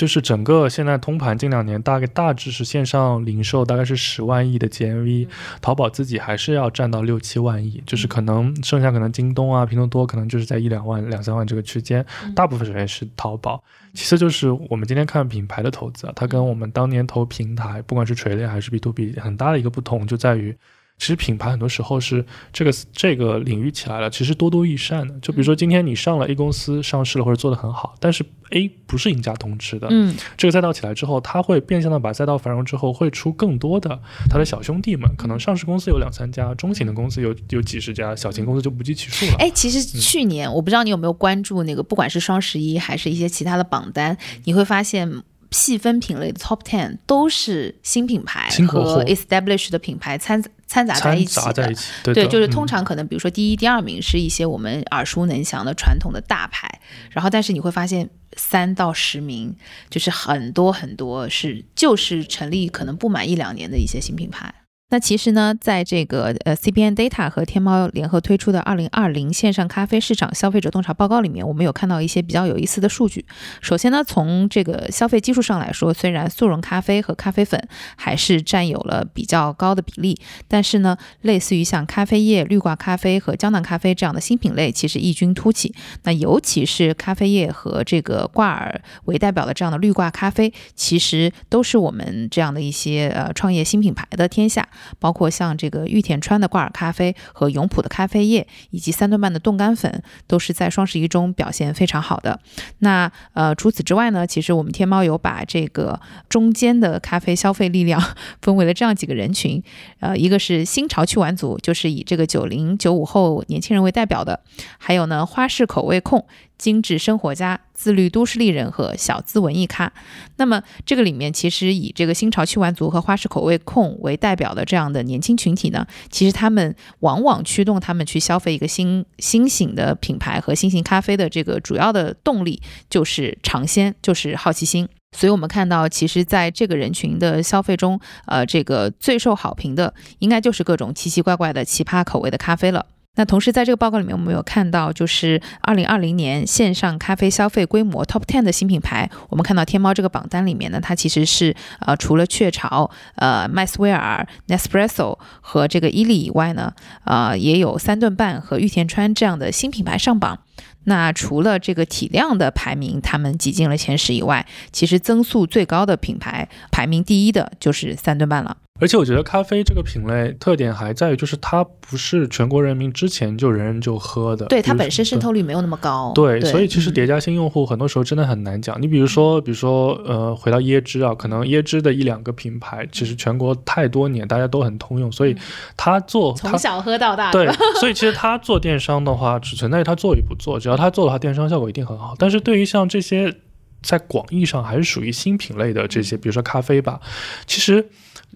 [0.00, 5.28] 就是整个现在通盘近两年大概大致是线上零售大概是十万亿的 GMV，
[5.60, 12.02] 淘宝自己还是要占到六七万亿，就是可能剩下可能京东啊、拼多多可能就是在一两万、两三万这个区间，
[12.34, 20.56] 大部分首先是淘宝，其次就是我们今天看品牌的投资啊，它跟我们当年投平台，不管是垂类还是 B to B，很大的一个不同就在于。
[21.00, 25.18] 其实品牌很多时候是这个这个领域起来了，其实多多益善的。
[25.20, 29.88] 就比如说今天你上了 A 公司上市了或者做得很好，但是 A 不是赢家通吃的。
[29.90, 35.10] 嗯，这个赛道起来之后，它会变相的把赛道繁荣之后，会出更多的它的小兄弟们。
[35.16, 39.36] 可能上市公司有两三家，中型的公司有有几十家，小型公司就不计其数了。
[39.38, 45.22] 哎，其实去年我不知道你有没有关注那个，不管是双十一还是一些其他的榜单，你会发现。
[45.52, 56.80] 细分品类的 top ten 都是新品牌和 established 的品牌掺掺杂在一起的，对，就是通常可能比如说第一、第二名是一些我们耳熟能详的传统的大牌，
[57.10, 59.56] 然后但是你会发现三到十名
[59.88, 64.54] 就是很多很多是就是成立可能不满一两年的一些新品牌。
[64.90, 73.24] 那其实呢，在这个呃 CBN Data 和天猫联合推出的二零二零线上咖啡市场消费者洞察报告里面，我们有看到一些比较有意思的数据。
[73.60, 85.72] 首先呢，从这个消费基数上来说，虽然速溶咖啡和咖啡粉还是占有了比较高的比例，但是呢，类似于像咖啡液、滤挂咖啡和胶囊咖啡这样的新品类，其实异军突起。
[86.02, 94.68] 那尤其是咖啡液和这个挂耳为代表的这样的滤挂咖啡，其实都是我们这样的一些呃创业新品牌的天下。
[94.98, 102.40] 包括像这个玉田川的挂耳咖啡和永璞的咖啡液，以及三顿半的冻干粉，都是在双十一中表现非常好的。
[102.78, 108.02] 那呃，除此之外呢，其实我们天猫有把这个中间的咖啡消费力量
[108.42, 109.62] 分为了这样几个人群，
[110.00, 114.40] 呃，一个是新潮去玩族，就是以这个九零九五后年轻人为代表的，
[114.78, 116.26] 还有呢花式口味控。
[116.60, 119.90] 精致生活家、自律都市丽人和小资文艺咖，
[120.36, 134.86] 那么这个里面其实以这个新潮去玩族和花式口味控为代表的这样的年轻群体呢，其实他们往往驱动他们去消费一个新新型的品牌和新型咖啡的这个主要的动力就是尝鲜，就是好奇心。
[135.16, 142.84] 所以我们看到，其实在这个人群的消费中，呃，这个最受好评的应该就是各种奇奇怪怪的奇葩口味的咖啡了。
[143.16, 149.10] 那同时，在这个报告里面，我们有看到，就是二零二零年线上咖啡消费规模 Top Ten 的新品牌。
[149.28, 156.72] 我们看到天猫这个榜单里面呢，它其实是呃，除了雀巢、呃，麦斯威尔、Nespresso 和这个伊利以外呢，
[157.04, 160.38] 呃，也有三顿半和玉田川这样的新品牌上榜。
[160.84, 168.56] 那除了这个体量的排名，他们挤进了前十以外，其实增速最高的品牌排名第一的就是三顿半了。
[168.80, 176.12] 而且我觉得咖啡这个品类特点还在于，就是它不是全国人民之前就人人就喝的，对它本身渗透率没有那么高。
[176.14, 178.80] 对，所以其实叠加新用户很多时候真的很难讲。
[178.80, 185.36] 你比如说，比如说，呃，回到椰汁啊，可能椰汁的一两个品牌，其实全国太多年大家都很通用，所以
[185.76, 187.30] 它做从小喝到大。
[187.30, 187.46] 对，
[187.78, 192.14] 所以其实它做电商的话，只存在于它做与不做，只要它做的话，电商效果一定很好。
[192.18, 193.34] 但是对于像这些
[193.82, 196.98] 在广义上还是属于新品类的这些，比如说咖啡吧，
[197.46, 197.86] 其实。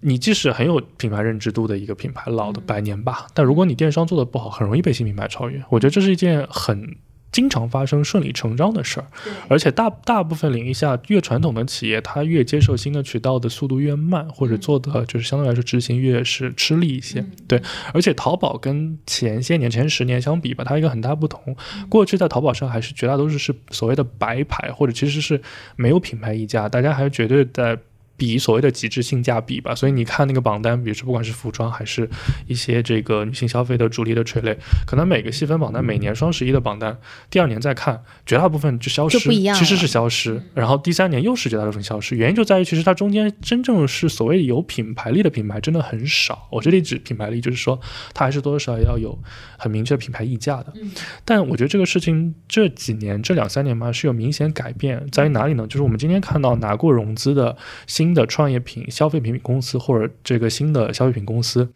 [0.00, 5.62] 你即使很有品牌认知度的一个品牌，老的百年吧，但如果你电商做的不好，很容易被新品牌超越。
[5.70, 6.96] 我觉得这是一件很
[7.32, 9.06] 经常发生、顺理成章的事儿。
[9.48, 17.24] 而且大大部分领域下，越传统的企业，它越接受新的渠道的速度越慢，或者做的就是相对来说执行越是吃力一些。
[17.48, 21.56] 对，而且淘宝跟前些年、前十年相比吧，它一个很大不同。
[21.88, 25.40] 过去在淘宝上还是绝大多数是所谓的白牌，或者其实是
[25.76, 27.78] 没有品牌溢价，大家还是绝对在。
[28.16, 32.08] 比所谓的极致性价比吧，所以你看那个榜单，比如说不管是服装还是
[32.46, 36.96] 一些这个女性消费的主力的垂类，可能每个细分榜单每年双十一的榜单，
[37.28, 46.46] 第二年再看，绝大部分就消失，其实是消失，然后第三年又是绝大部分消失，原因就在于其实它中间真正是所谓有品牌力的品牌真的很少。
[46.52, 47.80] 我这里指品牌力，就是说
[48.14, 49.18] 它还是多多少少要有
[49.58, 50.72] 很明确的品牌溢价的。
[51.24, 55.66] 但我觉得这个事情这几年这两三年嘛是有明显改变，在于哪里呢？
[55.66, 57.56] 就是我们今天看到拿过融资的
[57.88, 58.03] 新。
[58.04, 61.66] 新的创业品、消费品公司或者这个新的消费品公司，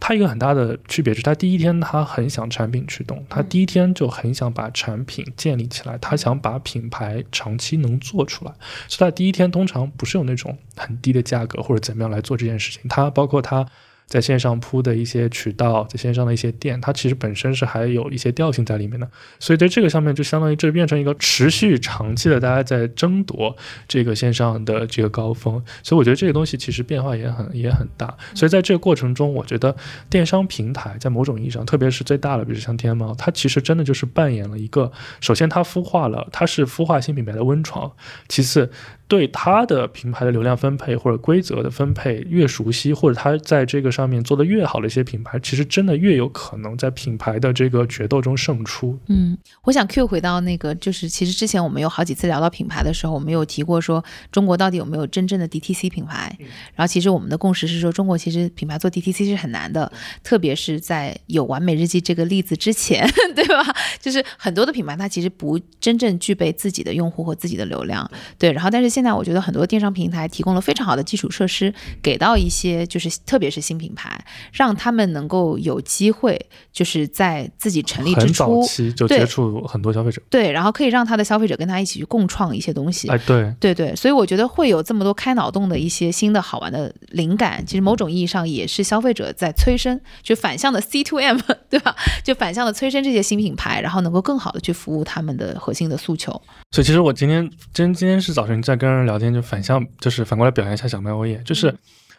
[0.00, 8.52] 它一个很大的区别是，它第一天它很想产品驱动，它第一天就很想把产品建立起来，它想把品牌长期能做出来，
[8.88, 13.66] 所以它第一天通常不是有那种很低的价格或者怎么样来做这件事情，它包括它。
[14.06, 19.08] 在线上铺的一些渠道，在线上的一些店，它其实本身是还有一些调性在里面的，
[19.40, 23.56] 所以在这个上面就相当于这变成一个持续长期的，大家在争夺
[23.88, 29.74] 这个线上的这个高峰，所以我觉得这个东西其实变化也很也很大，所以在这个过程中，我觉得
[30.08, 37.90] 电商平台在某种意义上，特别是最大的，比如像天猫，它其实真的就是扮演了一个，首先它孵化了，它是孵化新品牌的温床，
[38.28, 38.70] 其次。
[39.08, 48.98] 对它的品牌的流量分配或者规则的分配越熟悉，或者它在这个上面做的越好的一些品牌，其实真的越有可能在品牌的这个决斗中胜出。
[49.06, 56.36] 嗯，我想 Q 回到那个，就是其实之前我们有好几次聊到品牌的时候，我们有提过说中国到底有没有真正的 DTC 品牌？
[56.74, 59.90] 然后其实我们的共识是说，中国其实品牌做 DTC 是很难的，
[60.24, 63.64] 特别是在有完美日记这个例子之前， 对吧？
[64.00, 68.50] 就是很多的品牌它其实不真正具备自己的用户和自己的流量，对。
[68.50, 68.95] 然后但是。
[68.96, 74.18] 现在我觉得很多电商平台提供了非常好的基础设施，给到一些就是特别是新品牌，
[74.54, 76.40] 让他们能够有机会，
[76.72, 83.06] 就是在自己成立之初期就接触很多消费者，对，然后可以让他的消费者跟他一起去共创一些东西。
[83.08, 91.94] 哎，对，对对，所以我觉得会有这么多开脑洞的一些新的好玩的灵感，其实某种意义上也是消费者在催生，就反向的 C to M， 对吧？
[92.24, 96.32] 就反向的催生这些新品牌，然后能够更好的去服务他们的核心的诉求。
[96.70, 98.85] 所以其实我今天今今天是早晨在跟。
[98.86, 101.42] 跟人聊天就反向，就是反过来表扬一下小麦欧耶。
[101.44, 101.74] 就是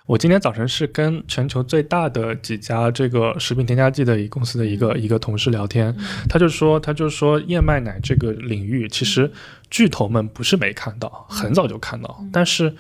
[0.06, 5.96] 我今天早晨是跟全球最大的几家这个食品添加剂的一公司的一个一个同事聊天，
[6.28, 9.32] 他就说，他就说燕麦奶这个领域，其实
[9.70, 12.76] 巨头们不是没看到，很早就看到，但是。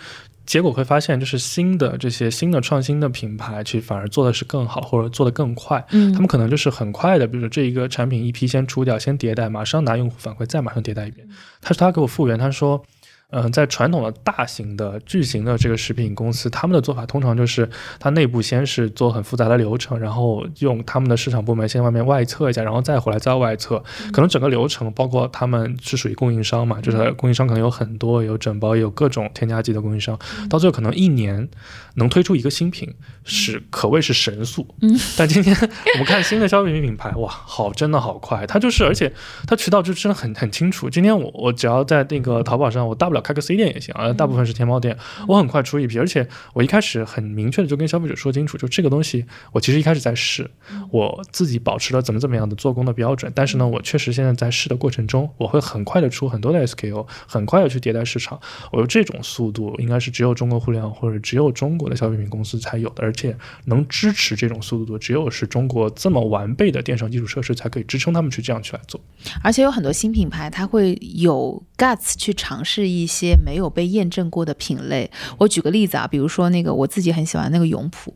[0.48, 5.86] 结果会发现，就是新的这些新的创新的品牌，其实反而做的是更好，或者做的更快。
[5.92, 11.28] 嗯，他们可能就是很快的，比如说这一个产品一批先出掉，先迭代，马上拿用户反馈，再马上迭代一遍。
[11.62, 12.82] 他说他给我复原，他说。
[13.30, 23.84] 嗯，在传统的大型的巨型的这个食品公司，他们的做法通常就是，它内部先是做很复杂的流程，然后用他们的市场部门先外面外测一下，然后再回来再外测。
[24.14, 30.18] 可能整个流程包括他们是属于供应商嘛，就是供应商可能有很多，有整包，有各种添加剂的供应商，
[30.50, 31.50] 到最后可能一年
[31.96, 34.66] 能推出一个新品，是可谓是神速。
[34.82, 35.54] 嗯， 但今天
[35.96, 39.12] 我们看新的消费品品牌，哇，好，真的好快，它就是，而且
[39.46, 40.90] 它渠道就真的很很清楚。
[40.90, 43.17] 今天我我只要在那个淘宝上，我大不了。
[43.22, 44.98] 开个 C 店也行啊，大部分是天猫店。
[45.28, 50.50] 我很快出一批，而且我一开始很明确的就跟消费者说清楚，就这个东西，我其实一开始在试，
[50.92, 53.32] 我自己保持了怎么怎么样的做工的标准。
[53.34, 58.40] 但是呢，我确实现在在试的过程中，我会很快的出很多的 SKU，很快的去迭代市场。
[58.72, 69.00] 我说这种速度应该是只有中国互联网或者只有中国的消费品公司才有的，而且能支持这种速度的，只有是中国这么完备的电商基础设施才可以支撑他们去这样去来做。
[69.42, 73.07] 而且有很多新品牌，它会有 guts 去尝试一。
[73.08, 78.14] 一些没有被验证过的品类，我举个例子啊，比如说那个我自己很喜欢那个永璞。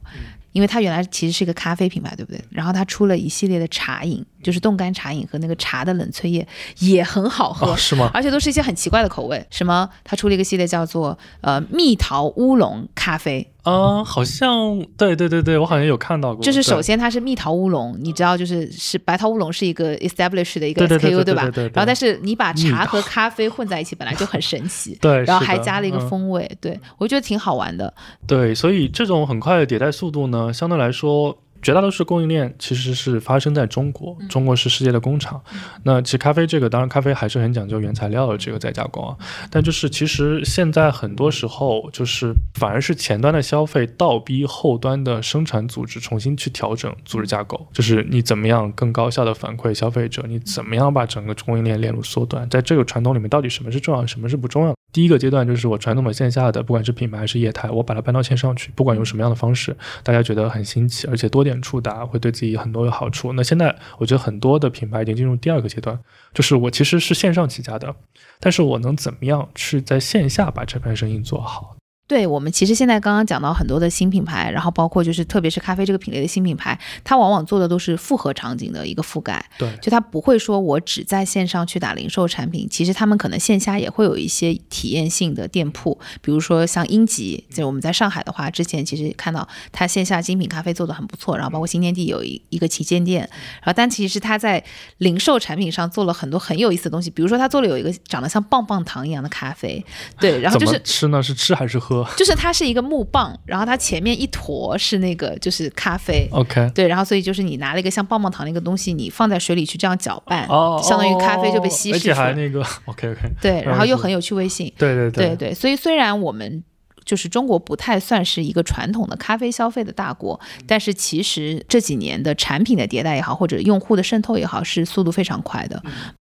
[0.52, 2.44] 因为它原来其实是一个咖啡品牌，对不对？
[2.50, 6.46] 然后它出了一系列的茶饮，就是冻干茶饮和那个茶的冷萃液
[6.80, 8.10] 也很好喝，是吗？
[8.14, 9.90] 而且都是一些很奇怪的口味，什么？
[10.04, 16.44] 它出了一个系列叫做呃蜜桃乌龙咖啡啊，好像对对对对，我好像有看到过。
[16.44, 21.44] 就是首先它是蜜桃乌龙，你知道，就是是白桃乌龙是一个 established 的一个 SKU，对吧？
[21.56, 27.94] 然后但是你把茶和咖啡混在一起，本来就很神奇， 对，然后还加了一个风味，对我觉得挺好玩的。
[28.26, 30.52] 对，所以这种很快的迭代速度呢？
[30.52, 34.18] 相对来说，绝大多数供应链其实是发生在中国。
[34.30, 35.42] 中国是世界的工厂。
[35.84, 39.16] 那其实咖啡这个，当然咖啡还是很讲究原材料的这个再加工啊。
[39.50, 47.68] 但就是其实现在很多时候，就是反而是前端的消费倒逼后端的生产组织重新去调整组织架构。
[47.72, 50.24] 就是你怎么样更高效的反馈消费者？
[50.28, 52.50] 你怎么样把整个供应链链路缩短？
[52.50, 54.76] 在这个传统里面，到底什么是重要，什么是不重要？
[54.92, 63.32] 第一个阶段就是我传统的线下的，不管是品牌还是业态，我把它搬到线上去，不管用什么样的方式，大家觉得很新奇，而且多点触达会对自己很多有好处。
[63.34, 65.98] 那现在我觉得很多的品牌已经进入第二个阶段，
[66.34, 67.96] 就是我其实是线上起家的，
[68.40, 71.76] 但是我能怎么样去在线下把这盘生意做好？
[72.12, 79.42] 对我们其实现在刚刚讲到很多的新品牌，然后包括就是特别是咖啡这个品类的新品牌，它往往做的都是复合场景的一个覆盖。
[79.58, 93.22] 对，就它不会说我只在线上去打零售产品，其实他们可能线下也会有一些体验性的店铺，比如说像英吉，就我们在上海的话，之前其实看到它线下精品咖啡做的很不错，然后包括新天地有一一个旗舰店，
[93.62, 94.62] 然后但其实它在
[94.98, 99.82] 零售产品上做了很多很有意思的东西，比如说它做了有一个长得像棒棒糖一样的咖啡，
[100.20, 101.24] 对，然后就是吃呢？
[101.24, 102.01] 是吃还是喝？
[102.04, 102.16] 喝。
[102.16, 106.28] 就是它是一个木棒，然后它前面一坨是那个就是咖啡。
[106.32, 112.28] OK，对，然后所以就是你拿了一个像棒棒糖那个东西，你放在水里去这样搅拌，哦，相当于咖啡就被稀而且释出来。
[112.28, 114.72] 还那个 OK OK，对，然后又很有趣味性。
[114.78, 116.64] 对对对对，所以虽然我们
[117.04, 125.82] 就是中国不太算是一个传统的咖啡消费的大国，但是其实这几年的产品的迭代也好，或者用户的渗透也好，是速度非常快的。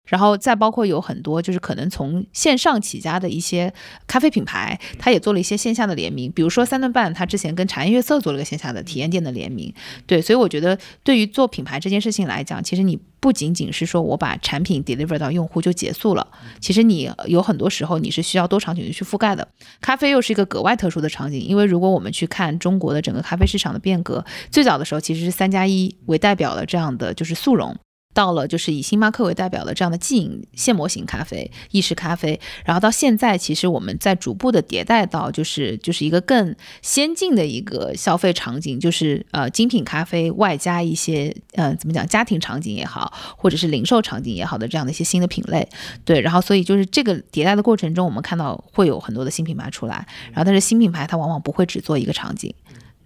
[0.08, 3.72] 然后再包括有很多就是可能从线上起家的一些
[4.06, 9.72] 咖啡品牌，它也做了一些线下的联名，比如说三顿半，它之前跟茶颜悦色做了个线下的体验店的联名。
[10.06, 16.26] 对，所以我觉得对于做品牌这件事情来讲，其实你不仅仅是说我把产品 deliver 到用户就结束了，
[16.60, 19.46] 其实你有很多时候你是需要多场景去覆盖的。
[19.80, 27.76] 咖啡又是一个格外特殊的场景，因为如果我们去看中国的整个咖啡市场的变革，最早的时候其实是三加一为代表的这样的就是速溶。
[28.18, 36.52] 到了就是以星巴克为代表的这样的即饮现磨型咖啡、意式咖啡，然后到现在，其实我们在逐步的迭代到就是就是一个更
[36.82, 45.68] 先进的一个消费场景，就是呃精品咖啡外加一些呃怎么讲家庭场景也好，或者是零售场景也好的这样的一些新的品类，
[46.04, 52.52] 对，然后所以就是这个迭代的过程中，我们看到会有很多的新品牌出来，然后但是新品牌它往往不会只做一个场景。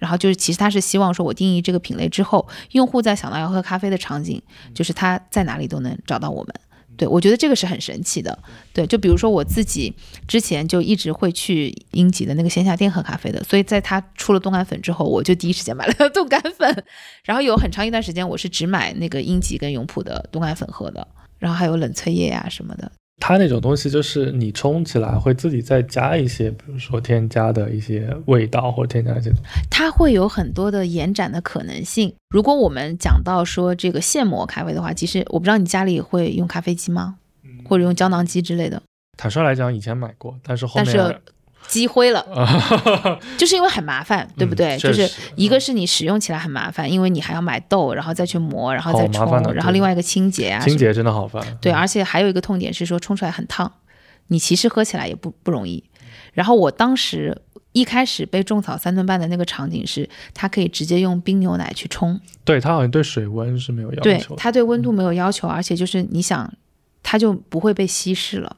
[0.02, 4.42] 然后就是，其实他是希望说，我定义这个品类之后，用户在想到要喝咖啡的场景，
[4.74, 6.52] 就是他在哪里都能找到我们。
[6.96, 8.36] 对我觉得这个是很神奇的。
[8.72, 9.94] 对，就比如说我自己
[10.26, 16.84] 之前就一直会去英吉的那个线下店喝咖啡的，所以在他出了冻干粉之后，我就第一时间买了冻干粉。
[17.22, 21.06] 然后有很长一段时间，我是只买那个英吉跟永璞的冻干粉喝的，
[21.38, 22.90] 然后还有冷萃液呀、什么的。
[23.24, 29.30] 它那种东西就是你冲起来会自己再加一些，比如说添加的一些味道或者添加一些。
[29.70, 32.12] 它会有很多的延展的可能性。
[32.30, 37.14] 如果我们讲到说这个现磨咖啡的话，其实我不知道你家里会用咖啡机吗？
[37.64, 38.82] 或者用胶囊机之类的，
[39.16, 41.20] 坦率来讲，以前买过，但是后但面是
[41.72, 42.22] 积灰了，
[43.38, 44.76] 就是因为很麻烦，对不对？
[44.76, 51.42] 就是一个是你使用起来很麻烦，因为你还要买豆，然后再去磨，然后再冲然后另外一个清洁啊，清洁真的好烦。
[51.62, 53.72] 对，而且还有一个痛点是说冲出来很烫，
[54.26, 55.82] 你其实喝起来也不不容易。
[56.34, 57.40] 然后我当时
[57.72, 64.22] 一开始被种草三顿半的那个场景是，它可以直接用冰牛奶去冲，对它好像对水温是没有要求，对。
[64.36, 66.52] 它对温度没有要求，而且就是你想，
[67.02, 68.56] 它就不会被稀释了。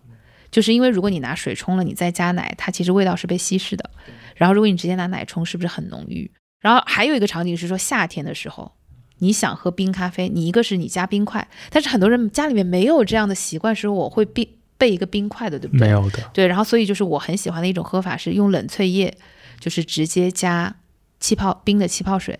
[0.55, 3.91] 就是因为如果你拿水冲了，你再加奶，它其实味道是被稀释的。
[4.37, 6.31] 然后如果你直接拿奶冲，是不是很浓郁？
[6.61, 8.71] 然后还有一个场景是说夏天的时候，
[9.19, 14.49] 你想喝冰咖啡，你一个是你加冰块，但是很多人家里面没有这样的习惯，是我会冰
[14.79, 15.89] 备一个冰块的，对不对？
[15.89, 19.13] 没有的，对，然后所以就是我很喜欢的一种喝法是用冷萃液，
[19.59, 20.77] 就是直接加
[21.19, 22.39] 气泡冰的气泡水，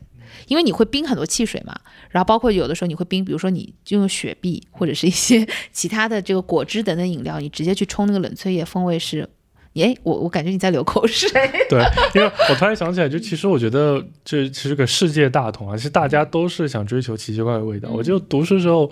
[0.49, 1.75] 因为你会冰很多汽水嘛，
[2.11, 9.29] 然后包括有的时候你会冰，比如说你就用雪碧或者是一些 其他的这个果汁等等饮料，你直接去冲那个冷萃液，风味是，
[9.75, 11.31] 哎，我我感觉你在流口水，
[11.69, 11.83] 对，
[12.15, 17.89] 因为我突然想起来，就其实我觉得这其实个世界大同啊，其实大家都是想追求奇奇怪怪的味道。
[17.91, 18.91] 我就读书时候，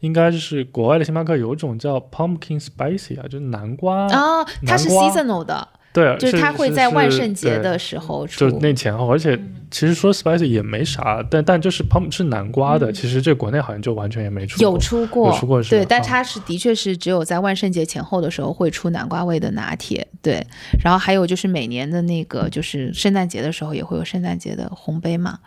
[0.00, 9.38] 应该就是国外的星巴克有一种叫 pumpkin spicy 啊，就是南瓜，啊，它是 seasonal 的，对，就是它会在万圣节的时时候出就，那前后，而且
[9.70, 14.62] 其实说 spicy 也没啥，但但就是 pump 是南瓜的，其实这国内好像就完全也没出过。
[14.62, 20.44] 有出过，有出过是对，但啊它是的确是只有在万圣节前后的时候会出南瓜味的拿铁，对。
[20.82, 25.38] 然后还有就是每年的那个就是圣诞节的时候也会有圣诞节的红杯嘛，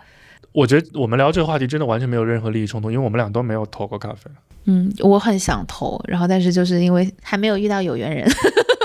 [0.53, 4.31] 我觉得我们聊这个话题真的完全没有任何利益冲突，因为我们俩都没有投过咖啡。
[4.65, 8.25] 嗯，我很想投，然后但是就是因为还没有遇到有缘人，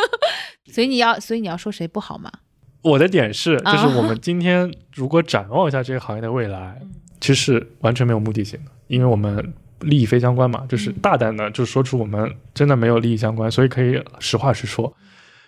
[0.72, 2.32] 所以你要所以你要说谁不好吗？
[2.80, 6.80] 我的点是，啊就是我们今天如果展望一下这个行业的未来，
[7.20, 14.92] 其实完全没有目的性的，因为我们利益非相关嘛，就是大胆的就说出我们真的没有利益相关，所以可以实话实说。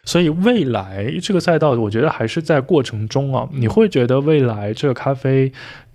[0.04, 5.50] 所以未来这个赛道，我觉得还是在过程中啊，你会觉得未来这个咖啡。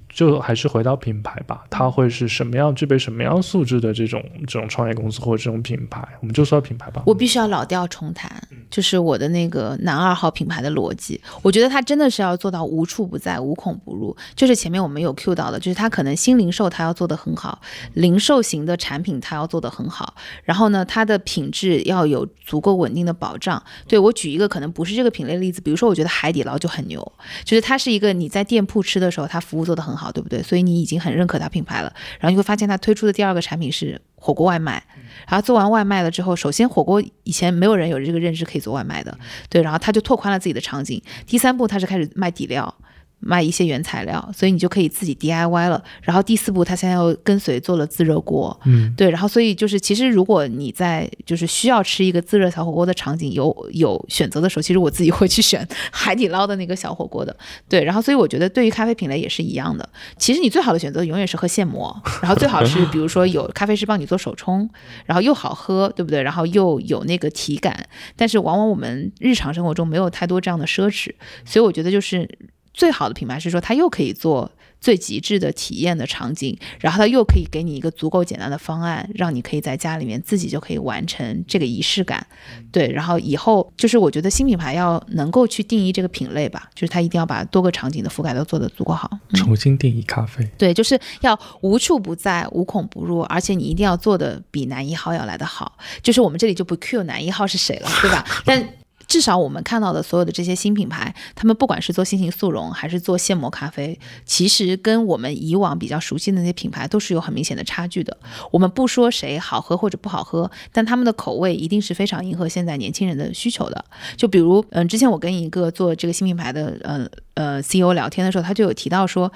[0.09, 7.03] 就还是回到品牌吧，它会是什么样具备什么样素质的这种这种创业公司或者这种品牌，我们就说品牌吧。
[7.05, 8.29] 我必须要老调重弹，
[8.69, 11.21] 就是我的那个男二号品牌的逻辑。
[11.41, 14.15] 我觉得它真的是要做到无处不在、无孔不入。
[14.35, 17.61] 就是前面我们有 Q 到的，就是它可能新零售它要做得很好，
[17.93, 23.61] 零售型的产品它要做得很好，然后呢，它的品质要有足够稳定的保障。
[23.87, 26.99] 对我举一个可能不是这个品类的例子，比如说我觉得海底捞就很牛，
[27.43, 30.41] 就是它是一个你在店铺吃的时候，它服务做得很好，对不对？
[30.41, 31.93] 所以你已经很认可它品牌了。
[32.19, 34.83] 然后你会发现它推出的第二个产品是火锅外卖，
[35.27, 39.17] 然后做完外卖了之后，首先火锅以前没有人有这个认知可以做外卖的，
[39.49, 41.01] 对，然后他就拓宽了自己的场景。
[41.25, 42.73] 第三步，他是开始卖底料。
[43.19, 45.83] 卖一些原材料，所以你就可以自己 DIY 了。
[46.01, 57.35] 然后第四步，他现在又跟随做了自热锅，嗯，对，然后所以就是，其实如果你在就是需要吃一个自热小火锅的场景有有选择的时候，其实我自己会去选 海底捞的那个小火锅的，
[57.67, 59.87] 对，然后所以我觉得对于咖啡品类也是一样的。
[60.17, 64.69] 其实你最好的选择永远是喝现磨，然后最好是比如说有咖啡师帮你做手冲，
[65.05, 66.21] 然后又好喝，对不对？
[66.21, 71.11] 然后又有那个体感，但是往往我们日常生活中没有太多这样的奢侈，
[71.45, 72.27] 所以我觉得就是
[72.73, 74.51] 最好的品牌是说它又可以做。
[74.81, 82.25] 最极致的体验的场景，然后它又可以给你一个足够简单的方案，让你可以在家里面自己就可以完成这个仪式感。
[82.71, 89.11] 对，然后以后就是我觉得新品牌要能够去定义这个品类吧，就是它一定要把多个场景的覆盖都做得足够好。
[89.31, 90.49] 嗯重新定义咖啡。
[90.57, 95.77] 对，就是要无处不在、无孔不入，而且你一定要做的比男一号要来得好。
[96.01, 98.25] 就是我们这里就不 Q 男一号是谁了，对吧？
[98.45, 98.65] 但
[99.09, 108.15] 至少我们看到的所有的这些新品牌，他们不管是做新型速溶还是做现磨咖啡，其实跟我们以往比较熟悉的那些品牌都是有很明显的差距的。
[108.51, 113.83] 我们不说谁好喝或者不好喝，但他们的口味一定是非常迎合现在年轻人的需求的。
[114.15, 119.31] 就比如，嗯，之前我跟一个做这个新品牌的，呃呃 CEO 聊天的时候，他就有提到说，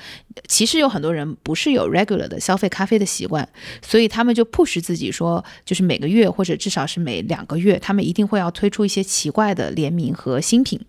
[0.47, 3.47] 其实有很多人不是有 regular 的消费咖啡的习惯，
[3.81, 10.79] 所以他们就 push 自己说，就是每个月或者至少是每两个月，他们一定会要推出一些奇怪的联名和新品，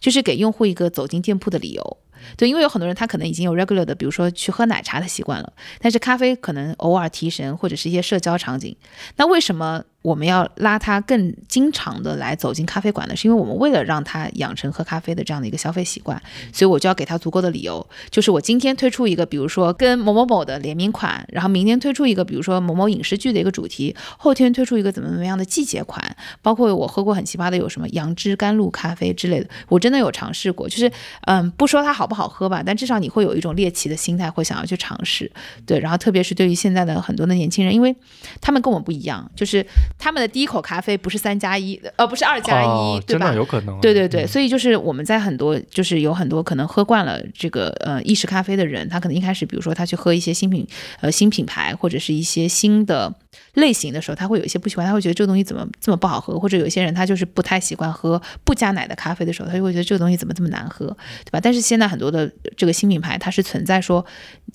[0.00, 1.98] 就是给用户一个走进店铺的理由。
[2.36, 8.76] 对，因为有很多人他可能已经有 regular 的，比如说去喝奶茶的习惯了，但是咖啡可能偶尔提神或者是一些社交场景。
[9.16, 13.16] 那为什么我们要拉他更经常的来走进咖啡馆呢？
[13.16, 16.20] 是因为我们为了让他养成喝咖啡的这样的一个消费习惯，
[16.52, 30.90] 所以我就要给他足够的理由，就是我今天推出一个，比如说跟某某某的联名款，然后明天推出一个，比如说某某影视剧的一个主题，后天推出一个怎么怎么样的季节款，包括我喝过很奇葩的有什么杨枝甘露咖啡之类的，我真的有尝试过，就是
[31.22, 35.30] 嗯，不说它好不好喝吧，但至少你会有一种猎奇的心态，会想要去尝试，
[35.66, 37.94] 对，然后特别是对于现在的很多的年轻人，因为
[38.40, 39.66] 他们跟我们不一样，就是
[39.98, 43.36] 他们的第一口咖啡不是三加一，呃，不是二加一哦，，对吧真的？
[43.36, 43.80] 有可能。
[43.80, 50.66] 对对对，嗯所以就是我们在很多就是有很多可能喝惯了这个呃意式咖啡的人，他可能一开始比如说他去喝一些新品
[51.00, 53.12] 呃新品牌或者是一些新的
[53.58, 60.86] 类型的时候，他会有一些不喜欢，他会觉得这个东西怎么这么不好喝，或者有些人他就是不太喜欢喝不加奶的咖啡的时候，他就会觉得这个东西怎么这么难喝，
[61.24, 61.40] 对吧？
[61.40, 64.04] 但是现在很多的这个新品牌，它是存在说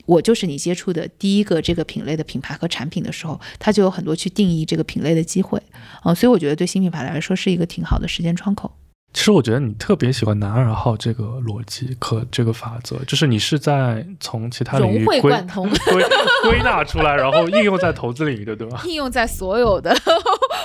[0.05, 5.61] 我就是你接触的第一个这个品类的品牌和产品的时候，它就有很多去定义这个品类的机会，
[6.03, 8.71] 嗯、所以我觉得对新品牌来说是一个挺好的时间窗口。
[9.13, 15.31] 其实我觉得你特别喜欢男二号这个逻辑和这个法则，就是你是在从其他领域归 归
[16.43, 18.81] 归纳出来，然后应用在投资领域的，对吧？
[18.85, 19.95] 应用在所有的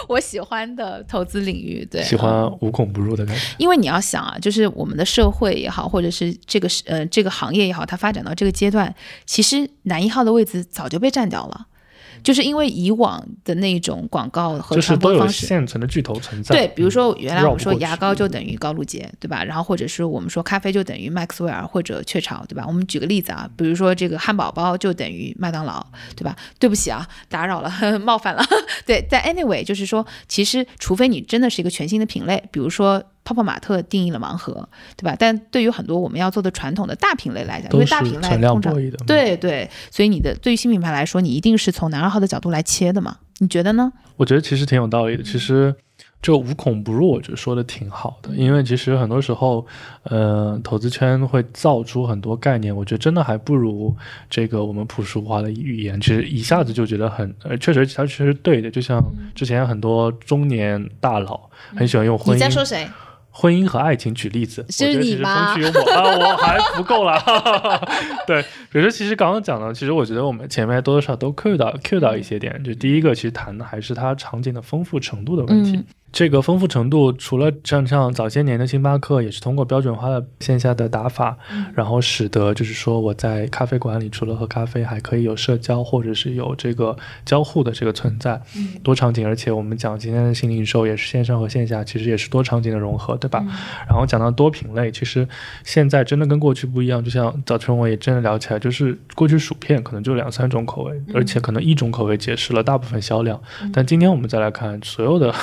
[0.09, 3.43] 我喜欢的投资领域，对，喜欢嗯无孔不入的感觉。
[3.59, 8.95] 因为你要想啊，就是我们的社会也好，或者是这个是呃这个行业也好，它发展到这个阶段，
[9.27, 11.67] 其实男一号的位置早就被占掉了，
[12.23, 15.47] 就是因为以往的那种广告和就是都有传播方式。
[15.47, 16.55] 现成的巨头存在。
[16.55, 19.43] 对，比如说原来我们说牙膏就等于高露洁，对吧？
[19.45, 22.65] 然后或者是我们说咖啡就等于麦克斯韦尔或者雀巢，对吧？
[22.67, 25.85] 我们举个例子啊，比如说这个汉堡包就等于麦当劳，
[26.17, 26.37] 对吧？
[26.59, 28.45] 对不起啊，打扰了， 冒犯了。
[28.87, 33.03] 对，但 anyway 就是说，其实除非你真的是一个全新的品类，比如说。
[33.29, 34.67] 泡泡玛特定义了盲盒，
[34.97, 35.15] 对吧？
[35.19, 38.75] 但对于很多我们要做的传统的大品类来讲，因为大品类通常。
[39.07, 43.19] 对对，所以你的对于新品牌来说，你一定是从男二号的角度来切的嘛？
[43.41, 43.93] 你觉得呢？
[44.17, 45.23] 我觉得其实挺有道理的。
[45.23, 45.75] 其实
[46.23, 49.65] 这个无孔不入，我觉得说的挺好的，因为其实很多时候，
[50.05, 53.95] 呃，投资圈会造出很多概念，我觉得真的还不如
[54.31, 58.71] 这个我们朴实无华的语言，其实一下子就觉得很，呃，确实它确实对的。
[58.71, 59.05] 就像
[59.35, 62.89] 之前很多中年大佬很喜欢用婚你在姻说谁？
[63.41, 67.23] 婚姻和爱情举例子，是我觉得其实你吗风趣幽默啊，我还不够啦。
[68.27, 72.61] 对，比如说，其实刚刚讲的，其实我觉得我们前面多多少都 cue 到 cue 到一些点。
[72.65, 75.77] 就第一个，其实谈的还是它场景的丰富程度的问题。
[75.77, 81.37] 嗯这个丰富程度，除了像像早些年的星巴克，也是通过标准化的线下的打法，
[81.75, 88.41] 然后使得就是说我在咖啡馆里除了喝咖啡，还可以有社交或者是有这个交互的这个存在，
[88.83, 89.27] 多场景。
[89.27, 93.45] 而且我们讲今天的新零售也是线上和线下，其实也是多场景的融合，对吧？
[93.87, 95.29] 然后讲到多品类，其实
[95.63, 97.05] 现在真的跟过去不一样。
[97.05, 103.39] 就像早晨我也真的聊起来，就是过去薯片可能就两三种口味，而且可能一种口味解释了大部分销量。
[103.73, 105.35] 但今天我们再来看所有的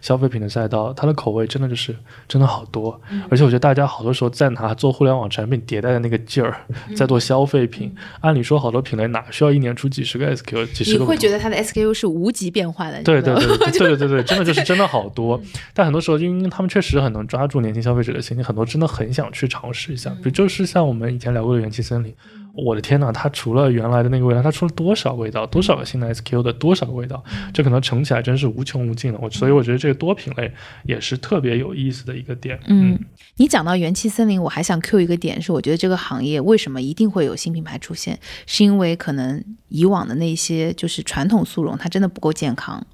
[0.00, 1.92] 消消费品的赛道，它的口味真的就是
[2.28, 3.20] 真的好多，嗯。
[3.28, 6.56] 而且我觉得大家好多时候在拿做互联网产品迭代的那个劲儿，
[6.88, 6.94] 嗯。
[6.94, 7.92] 在做消费品。
[8.20, 15.40] 按理说好多品类哪需要一年出几十个 SKU，几十你个会觉得它的 SKU 是无极变化的，对对对对对对对， 真的就是真的好多。
[15.72, 20.10] 但很多时候，因为他们确实很能抓住年轻消费者的心，很多真的很想去尝试一下。
[20.10, 22.14] 比如就是像我们以前聊过的元气森林，
[22.56, 29.18] 我的天呐，它除了原来的那个味道，它出了多少味道，多少个新的 SKU 的多少个味道，这可能乘起来真是无穷无尽的。
[29.20, 30.52] 我所以我觉得这个多品类
[30.84, 32.58] 也是特别有意思的一个点。
[32.68, 32.98] 嗯，
[33.36, 42.86] 你讲到元气森林，我还想 Q 一个点，是我觉得这个行业为什么一定会有新品牌出现，是因为可能以往的那些就是传统速溶，它真的不够健康。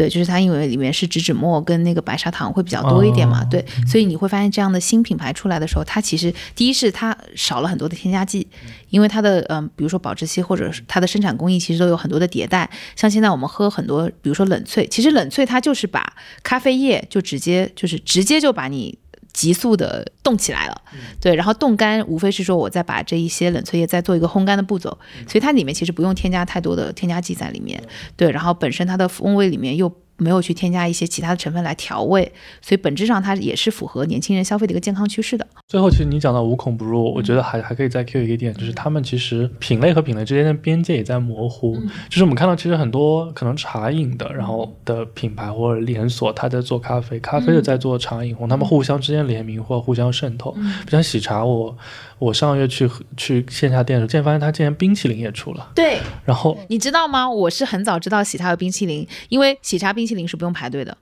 [0.00, 8.48] 对，就是它因为里面是植脂末跟那个白砂糖会比较多一点嘛，哦对，所以你会发现这样的新品牌出来的时候，它其实第一是它少了很多的添加剂，
[8.88, 12.70] 因为它的嗯、比如说保质期或者是它的生产工艺其实都有很多的迭代。
[12.96, 18.98] 像现在我们喝很多，比如说冷萃，其实冷萃它就是把咖啡液就直接就是直接就把你。
[19.32, 20.82] 急速的冻起来了，
[21.20, 24.90] 对，然后冻干无非是说我再把这一些冷萃液再做一个烘干的步骤，
[25.28, 27.82] 所以它里面其实不用添加太多的添加剂在里面，
[28.16, 29.88] 对，然后本身它的风味里面又
[30.20, 32.30] 没有去添加一些其他的成分来调味，
[32.62, 35.46] 所以本质上它也是符合年轻人消费的一个健康趋势的。
[35.66, 41.76] 最后，其实你讲到无孔不入，我觉得还还可以再 Q 一个点，就是他们其实品类和品类之间的边界也在模糊。
[42.08, 50.54] 就是我们看到，其实很多可能茶饮的，然后的品牌或者连锁，它在做咖啡，咖啡的在做茶饮红，他们互相之间联名或互相渗透。
[50.84, 51.76] 不像喜茶，我
[52.20, 57.28] 我上个月去去线下店的时候，竟然发现它竟然冰淇淋也出了，对，然后你知道吗？
[57.28, 60.96] 我是很早知道喜茶有冰淇淋，因为喜茶冰淇淋是不用排队的。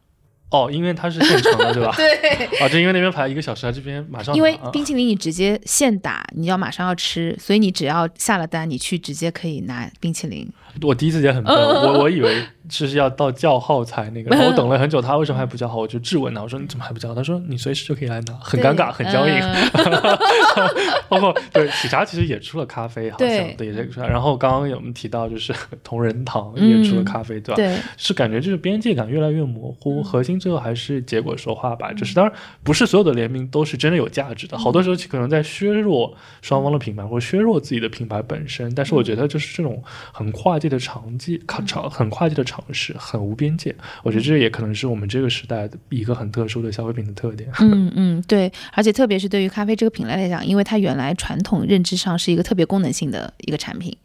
[0.50, 1.92] 哦，因为它是现成的，对吧？
[1.98, 10.50] 对，啊，就因为那边排一个小时，它这边马上因为冰淇淋你直接现打，你要马上要吃，所以你只要下了单，你去直接可以拿冰淇淋。
[10.80, 15.76] 我第一次也很笨， 我我以为是要到叫号才那个， 然后我等了很久，他为什么还不叫号？
[15.78, 17.14] 我就质问他，我说你怎么还不叫号？
[17.14, 19.34] 他说你随时就可以来拿，很尴尬，很僵硬。
[19.38, 20.18] 嗯
[21.08, 24.06] 包括对喜茶其实也出了咖啡，好像对对也是出来。
[24.06, 27.56] 然后刚刚有我们提到就是 同仁堂也出了咖啡，对吧？
[27.56, 31.92] 对，是感觉就是边界感越来越模糊，核心最后还是结果说话吧。
[31.92, 38.74] 就是当然不是所有的联名都是真的有价值的，好多时候可能在削弱双方的品牌或削弱自己的品牌本身。
[38.74, 43.74] 但是我觉得就是这种很跨界的尝技、尝很跨界的尝试，很无边界。
[44.02, 47.48] 我觉得这也可能是我们这个时代的一个很特殊的消费品的特点。
[47.60, 53.96] 嗯嗯，对，而且特别是对于咖啡这个品类来讲，因为它原来传统认知上是一个特别功能性的一个产品，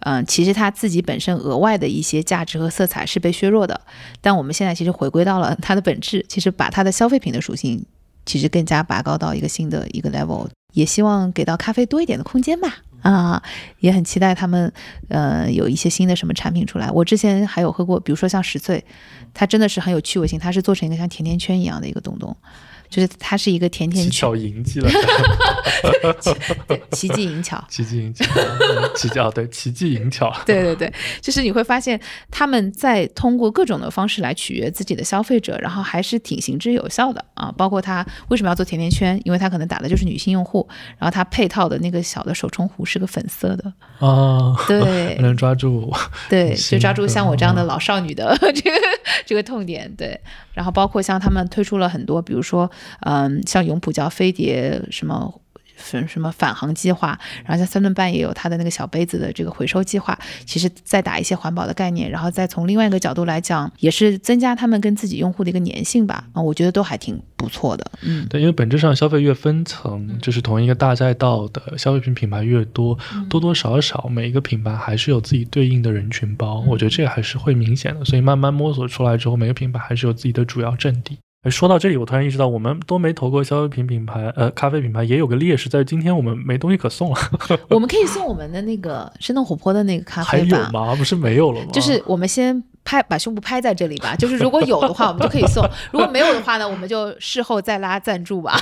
[0.00, 3.80] 嗯、其实它自己本身额外的一些价值和色彩是被削弱的，
[4.20, 7.84] 但我们现在其实回归到了它的本质，其实把它的消费品的属性
[8.26, 12.78] 其实更加拔高到一个新的一个 level，也希望给到咖啡多一点的空间吧。
[13.04, 13.42] 啊，
[13.80, 14.72] 也很期待他们，
[15.08, 16.90] 呃，有一些新的什么产品出来。
[16.90, 18.82] 我之前还有喝过，比如说像十岁，
[19.34, 22.34] 它真的是很有趣味性，它是做成一个像甜甜圈一样的一个东东，
[22.88, 24.88] 就是它是一个甜甜技圈，巧银记了，
[26.66, 27.62] 对，奇技淫巧。
[27.68, 30.32] 奇迹银巧，嗯奇迹啊，对，奇迹银巧。
[30.46, 37.52] 对对对，就是你会发现他们在通过各种的方式来取悦自己的消费者，然后还是挺行之有效的啊。
[37.56, 40.66] 包括他为什么要做甜甜圈，因为他可能打的就是女性用户，
[40.98, 45.92] 然后他配套的那个小的手冲壶是个粉色的，啊，对能抓住
[46.28, 48.76] 对，就抓住像我这样的嗯老少女的这个
[49.26, 50.20] 这个痛点，对。
[50.52, 52.70] 然后包括像他们推出了很多，比如说，
[53.00, 55.40] 嗯，像永璞叫飞碟什么。
[55.76, 60.16] 什什么返航计划，然后像三顿半也有它的那个小杯子的这个回收计划，
[60.46, 66.28] 其实再打一些环保的概念，然后再从另外一个角度来讲，也是增加他们跟自己用户的一个粘性吧。
[66.32, 67.84] 啊，我觉得都还挺不错的。
[68.02, 72.96] 嗯，对，因为本质上消费越分层，就是同一个大赛道的消费品品牌越多，
[73.28, 78.04] 多多少少每一个品牌还是有自己对应的人群包，我觉得这个还是会明显的。
[78.04, 81.18] 所以慢慢摸索出来之后，每个品牌还是有自己的主要阵地。
[81.44, 87.16] 哎，说到这里，我突然意识到，我们都没投过消费品品牌，呃，咖啡品牌也有个劣势，在今天我们没东西可送了。
[87.68, 90.58] 我们可以送我们的那个生动活泼的那个咖啡吧。
[90.58, 90.94] 有吗？
[90.96, 91.68] 不是没有了吗？
[91.70, 98.58] 就是我们先拍把胸部拍在这里吧，就是如果有的话，我们就可以送；如果没有的话呢，我们就事后再拉赞助吧。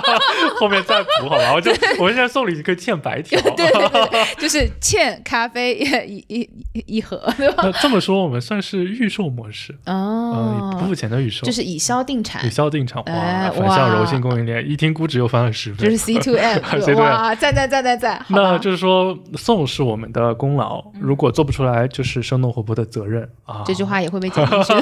[0.60, 1.52] 后面再补好吧。
[1.54, 3.40] 我就我们现在送礼可以欠白条。
[3.56, 7.62] 对对对， 就是欠咖啡一一一一盒，对吧？
[7.64, 16.60] 那这么说，我们算是预售模式，嗯、哦不，付钱的预售，就是以销定产以，销定产，哇，哎反向哇柔性供应链，一听估值又翻了十倍，就是 C to M
[16.98, 18.24] 哇，赞赞赞赞赞！
[18.28, 23.61] 那就是说，送是我们的功劳，如果做不出来，就是生动活泼的责任啊。
[23.66, 24.72] 这句话也会被剪进去。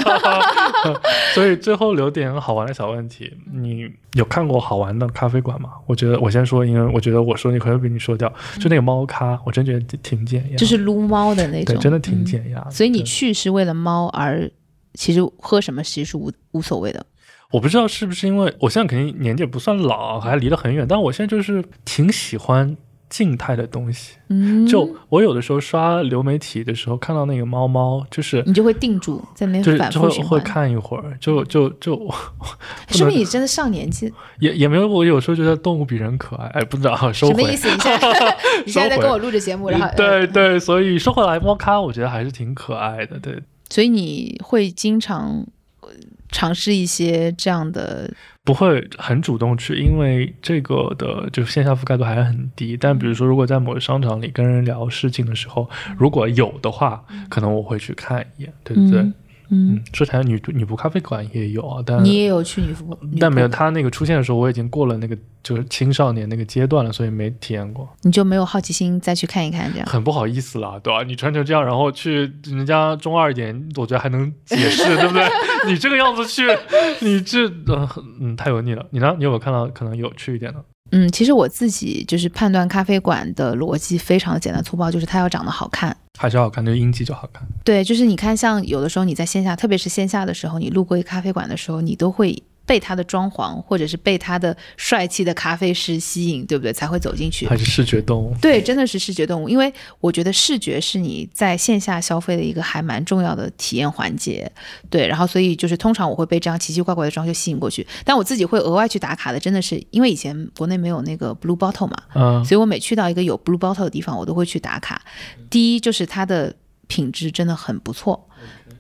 [1.34, 5.70] 所以最后留点好玩的小问题，你有看过好玩的咖啡馆吗？
[5.86, 12.70] 我觉得我先说，因为我觉得我说你可能比你说掉，就那个猫咖，我真觉得挺减压，就是撸猫的那对，种，真的挺嗯解压的。
[12.70, 14.50] 所以你去是为了猫，而
[14.94, 17.04] 其实喝什么其实是无无所谓的。
[17.52, 22.76] 我不知道是不是因为我现在肯定年纪也不算老，还离得很远，但我现在就是挺喜欢
[23.10, 24.14] 静态的东西。
[24.28, 30.40] 嗯，就我有的时候刷流媒体的时候，看到那个猫猫，就是你就会定住在那就是边反就会会。
[30.40, 32.12] 看一会儿，就就就不
[32.92, 34.10] 是不是你真的上年纪？
[34.38, 37.56] 也也没有，我有时候觉得动物比人可爱，哎，不知道 收回什么意。
[37.56, 37.68] 思？
[37.68, 43.18] 你现在 你现在在跟我录着节目，然后呃对对，所以说回来，猫咖我觉得还是挺可爱的。
[43.18, 43.38] 对，
[43.68, 45.44] 所以你会经常呃
[46.30, 48.12] 尝试一些这样的，
[48.44, 52.76] 不会很主动去，因为这个的就线下覆盖度还是很低。
[52.76, 55.68] 但比如说，如果在某个商场里跟人聊事情的时候，
[55.98, 59.00] 如果有的话，可能我会去看一眼，对不对？
[59.00, 59.14] 嗯
[59.50, 69.86] 嗯，嗯，这台女女仆咖啡馆也有啊，但你也有去女仆，但没有仆它那个出现的时候，我已经过了那个就是青少年那个阶段了，所以没体验过，你就没有好奇心再去看一看这样？
[69.86, 75.26] 很不好意思啦，对吧、你穿成这样，然后去人家中二一点，我觉得还能解释，对不对？
[75.66, 76.46] 你这个样子去，
[77.00, 77.88] 你这呃
[78.20, 78.86] 嗯太油腻了。
[78.90, 79.14] 你呢？
[79.18, 80.64] 你有没有看到可能有趣一点的？
[80.92, 85.96] 嗯，其实我自己就是判断咖啡馆的逻辑非常的简单粗暴，就是它要长得好看。
[86.20, 87.42] 还是好看，就英记就好看。
[87.64, 96.72] 对，就是你看，像有的时候你在线下，特别是线下的时候，你路过一咖啡馆的时候，你都会被它的装潢或者是被它的帅气的咖啡师吸引，对不对？
[96.72, 97.44] 才会走进去。
[97.48, 98.32] 还是视觉动物。
[98.40, 104.48] 对，真的是视觉动物，因为我觉得视觉是你在线下消费的一个还蛮重要的体验环节。
[104.88, 115.02] 对，然后所以就是通常我会被这样奇奇怪怪的装修吸引过去，但我自己会额外去打卡的，真的是因为以前国内没有那个 Blue Bottle 嘛，嗯，所以我每去到一个有 Blue Bottle 的地方，我都会去打卡。
[115.50, 116.54] 第一就是它的
[116.86, 118.28] 品质真的很不错。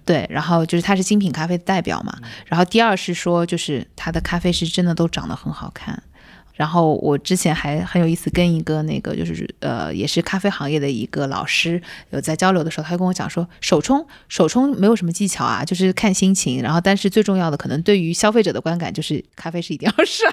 [0.04, 6.02] 对，然后就是它是精品咖啡的代表嘛，然后第二是说，就是它的咖啡师真的都长得很好看，
[6.54, 11.80] 然后我之前还很有意思，跟一个那个就是呃，也是咖啡行业的一个老师
[12.10, 16.62] 有在交流的时候，他就跟我讲说，手冲手冲没有什么技巧啊，就是看心情。
[16.62, 20.30] 然后，但是最重要的，可能对于消费者的观感就是咖啡是一定要帅。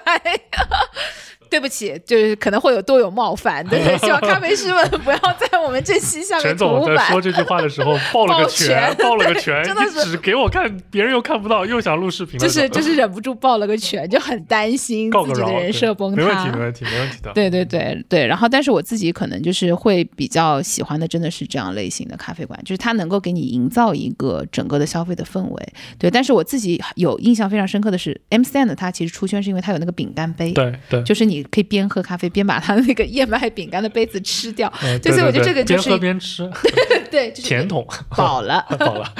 [1.50, 3.80] 对不起，就是可能会有多有冒犯，对？
[4.00, 7.22] 希望咖啡师们不要在我们这期下面陈总在说。
[7.22, 16.18] 这句话的时候抱了个拳拳， 抱了个拳， 真的是只给我看，别人又看不到，又想录视频，就是就是忍不住抱了个拳，就很担心自己的人设崩塌。
[16.18, 17.32] 没问题，没问题，没问题的。
[17.34, 25.74] 对对对对，然后但是我自己可能就是会比较喜欢的，真的是这样类型的咖啡馆，就是它能够给你营造一个整个的消费的氛围。
[25.98, 34.72] 对，但是我自己有印象非常深刻的是，M Stand 它其实出圈是因为它有那个饼干杯，对对，就是你可以边喝咖啡边把它那个燕麦饼干的杯子吃掉。
[34.84, 36.50] 嗯对所以我觉得这个就是边喝边吃，
[37.12, 37.86] 对，就是甜筒
[38.16, 38.66] 饱了。
[38.80, 39.14] 饱了。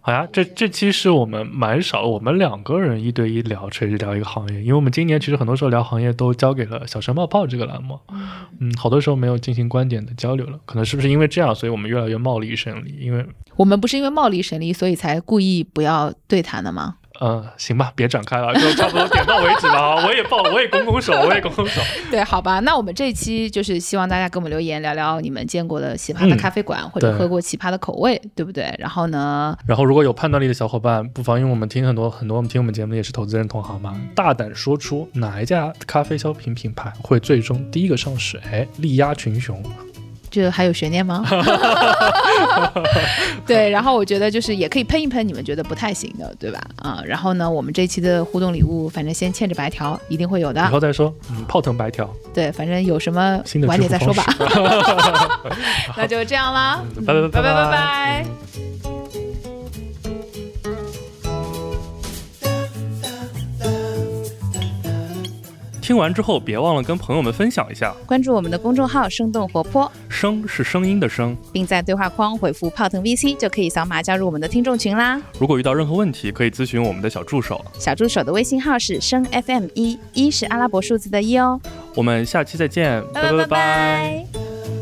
[0.00, 7.98] 好呀，这这期是我们蛮少，我们两个人一对一聊垂直聊一个行业，因为我们今年其实很多时候聊行业都交给了小陈冒泡这个栏目，
[8.58, 13.04] 嗯，好多时候没有进行观点的交流了，可能是不是因为这样，所以我们越来越貌离神离？
[13.04, 16.94] 因为，我们不是因为貌离神离，所以才故意不要对谈的吗？
[17.20, 20.02] 呃，行吧，别展开了，就差不多点到为止了啊！
[20.06, 21.80] 我也报，我也拱拱手，我也拱拱手。
[22.10, 28.72] 对，好吧，那我们这一期就是希望大家给我们留言，聊聊你们见过的奇葩的嗯咖啡馆，或者喝过奇葩的口味，对不对？
[28.78, 38.40] 然后呢，然后，如果有判断力的小伙伴，不妨因为我们听很多很多，我们听我们节目的也是投资人同行嘛，大胆说出哪一家咖啡消品品牌会最终第一个上市？
[38.52, 39.60] 哎，力压群雄。
[40.30, 41.24] 这还有悬念吗？
[43.46, 46.60] 对，然后我觉得就是也可以喷一喷你们觉得不太行的，对吧？
[46.76, 50.70] 啊、然后呢，我们这期的互动礼物，反正先欠着白条，一定会有的以的。
[50.70, 54.24] 后再说，嗯，泡腾白条，对，反正有什么新的晚点再说吧。
[55.96, 58.97] 那就这样啦， 嗯拜拜拜拜拜拜。
[65.88, 67.94] 听完之后，别忘了跟朋友们分享一下。
[68.04, 75.18] 关注我们的公众号“生动活泼声是声音的声。”，并在对话框回复“泡腾 VC” 就可以扫码加入我们的听众群啦。
[75.38, 77.64] 如果遇到任何问题，可以咨询我们的小助手。
[77.78, 81.58] 小助手的微信号是声 FM 一，一是阿拉伯数字的一哦。
[81.94, 84.77] 我们下期再见，拜拜拜拜。